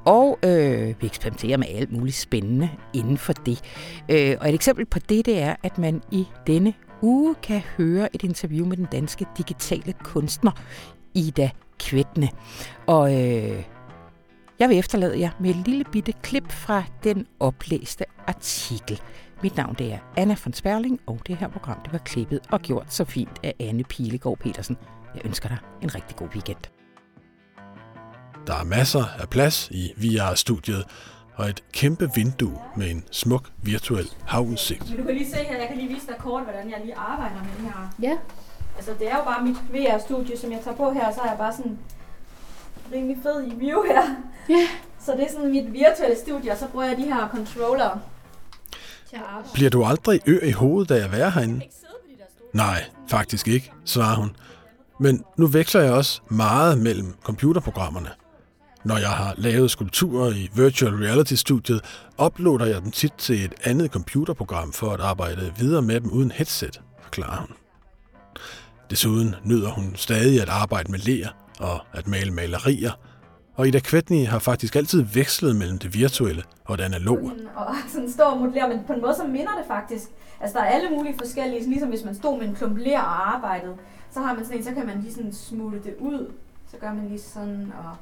[0.05, 3.63] Og øh, vi eksperimenterer med alt muligt spændende inden for det.
[4.09, 8.15] Øh, og et eksempel på det, det er, at man i denne uge kan høre
[8.15, 10.51] et interview med den danske digitale kunstner
[11.15, 12.29] Ida Kvætne.
[12.87, 13.63] Og øh,
[14.59, 19.01] jeg vil efterlade jer med et lille bitte klip fra den oplæste artikel.
[19.43, 22.61] Mit navn det er Anna von Sperling, og det her program det var klippet og
[22.61, 24.77] gjort så fint af Anne Pilegaard Petersen.
[25.15, 26.59] Jeg ønsker dig en rigtig god weekend.
[28.47, 30.85] Der er masser af plads i VR-studiet,
[31.37, 34.89] og et kæmpe vindue med en smuk virtuel havudsigt.
[34.89, 36.97] Men du kan lige se her, jeg kan lige vise dig kort, hvordan jeg lige
[36.97, 37.95] arbejder med det her.
[38.03, 38.17] Ja.
[38.77, 41.39] Altså det er jo bare mit VR-studie, som jeg tager på her, så er jeg
[41.39, 41.79] bare sådan
[42.93, 44.03] rimelig fed i view her.
[44.49, 44.69] Ja.
[45.01, 47.99] Så det er sådan mit virtuelle studie, og så bruger jeg de her controller
[49.09, 49.49] til at arbejde.
[49.55, 51.61] Bliver du aldrig ø i hovedet af at være herinde?
[52.53, 54.37] Nej, faktisk ikke, svarer hun.
[55.01, 58.09] Men nu veksler jeg også meget mellem computerprogrammerne.
[58.87, 61.81] Når jeg har lavet skulpturer i Virtual Reality-studiet,
[62.25, 66.31] uploader jeg dem tit til et andet computerprogram for at arbejde videre med dem uden
[66.31, 67.49] headset, forklarer hun.
[68.91, 71.29] Desuden nyder hun stadig at arbejde med ler
[71.61, 72.93] og at male malerier,
[73.55, 77.33] og Ida Kvetni har faktisk altid vekslet mellem det virtuelle og det analoge.
[77.57, 80.09] Og sådan står og modellerer, men på en måde så minder det faktisk.
[80.41, 83.35] Altså der er alle mulige forskellige, ligesom hvis man stod med en klump ler og
[83.35, 83.75] arbejdede,
[84.11, 86.33] så har man sådan en, så kan man lige sådan smutte det ud.
[86.71, 87.97] Så gør man lige sådan, og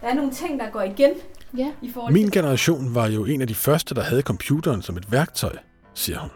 [0.00, 1.10] der er nogle ting, der går igen.
[1.56, 1.72] Ja.
[1.82, 5.12] I forhold Min generation var jo en af de første, der havde computeren som et
[5.12, 5.56] værktøj,
[5.94, 6.30] siger hun.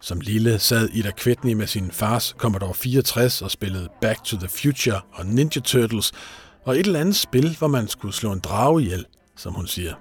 [0.00, 4.48] Som lille sad Ida Kvetni med sin fars Commodore 64 og spillede Back to the
[4.48, 6.12] Future og Ninja Turtles,
[6.64, 9.06] og et eller andet spil, hvor man skulle slå en drage ihjel,
[9.36, 9.94] som hun siger.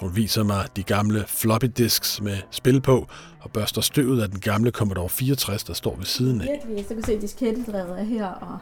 [0.00, 3.06] Hun viser mig de gamle floppy disks med spil på,
[3.40, 6.46] og børster støvet af den gamle Commodore 64, der står ved siden af.
[6.46, 8.58] Virkelig, så kan se diskettedrevet er her, og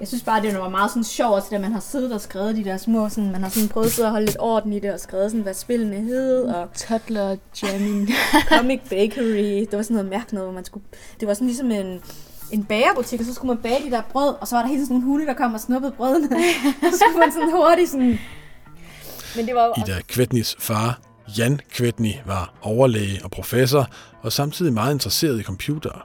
[0.00, 2.64] jeg synes bare, det var meget sådan sjovt, at man har siddet og skrevet de
[2.64, 5.30] der små, sådan, man har sådan prøvet at holde lidt orden i det, og skrevet
[5.30, 8.08] sådan, hvad spillene hed, og Toddler jamming.
[8.58, 10.84] Comic Bakery, det var sådan noget mærkeligt noget, hvor man skulle,
[11.20, 12.00] det var sådan ligesom en,
[12.50, 14.82] en bagerbutik, og så skulle man bage de der brød, og så var der hele
[14.84, 16.28] sådan nogle hunde, der kom og snuppede brødene.
[16.92, 18.18] så skulle man sådan hurtigt sådan...
[19.36, 21.00] Men det var jo Ida Kvetnis far,
[21.38, 23.86] Jan Kvetni, var overlæge og professor,
[24.22, 26.00] og samtidig meget interesseret i computere.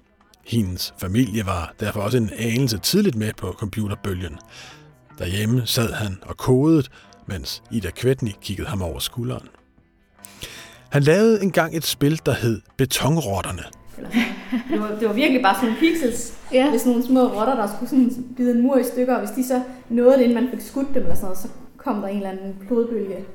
[0.47, 4.37] Hendes familie var derfor også en anelse tidligt med på computerbølgen.
[5.19, 6.83] Derhjemme sad han og kodede,
[7.25, 9.47] mens Ida Kvetni kiggede ham over skulderen.
[10.89, 13.63] Han lavede engang et spil, der hed Betonrotterne.
[13.95, 14.11] Sådan.
[14.71, 16.33] Det var, det var virkelig bare sådan nogle pixels.
[16.53, 16.69] Ja.
[16.69, 19.47] Hvis nogle små rotter, der skulle sådan bide en mur i stykker, og hvis de
[19.47, 22.17] så nåede det, inden man fik skudt dem, eller sådan noget, så kom der en
[22.17, 23.25] eller anden blodbølge.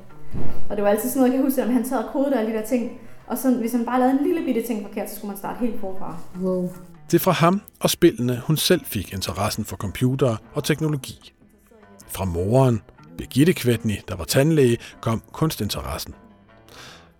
[0.69, 2.51] Og det var altid sådan noget, jeg kan huske, at han sad og kodede alle
[2.51, 2.91] de der ting.
[3.27, 5.59] Og så, hvis han bare lavede en lille bitte ting forkert, så skulle man starte
[5.59, 6.17] helt forfra.
[6.41, 6.69] Wow.
[7.11, 11.33] Det er fra ham og spillene, hun selv fik interessen for computere og teknologi.
[12.07, 12.81] Fra moren,
[13.17, 16.13] Birgitte Kvetni, der var tandlæge, kom kunstinteressen.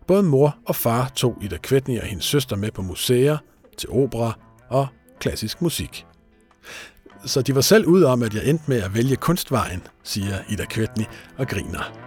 [0.08, 3.38] Både mor og far tog Ida Kvetni og hendes søster med på museer,
[3.78, 4.34] til opera
[4.70, 4.88] og
[5.20, 6.06] klassisk musik.
[7.26, 10.66] Så de var selv ude om, at jeg endte med at vælge kunstvejen, siger Ida
[10.66, 11.06] Kvetni
[11.38, 12.03] og griner.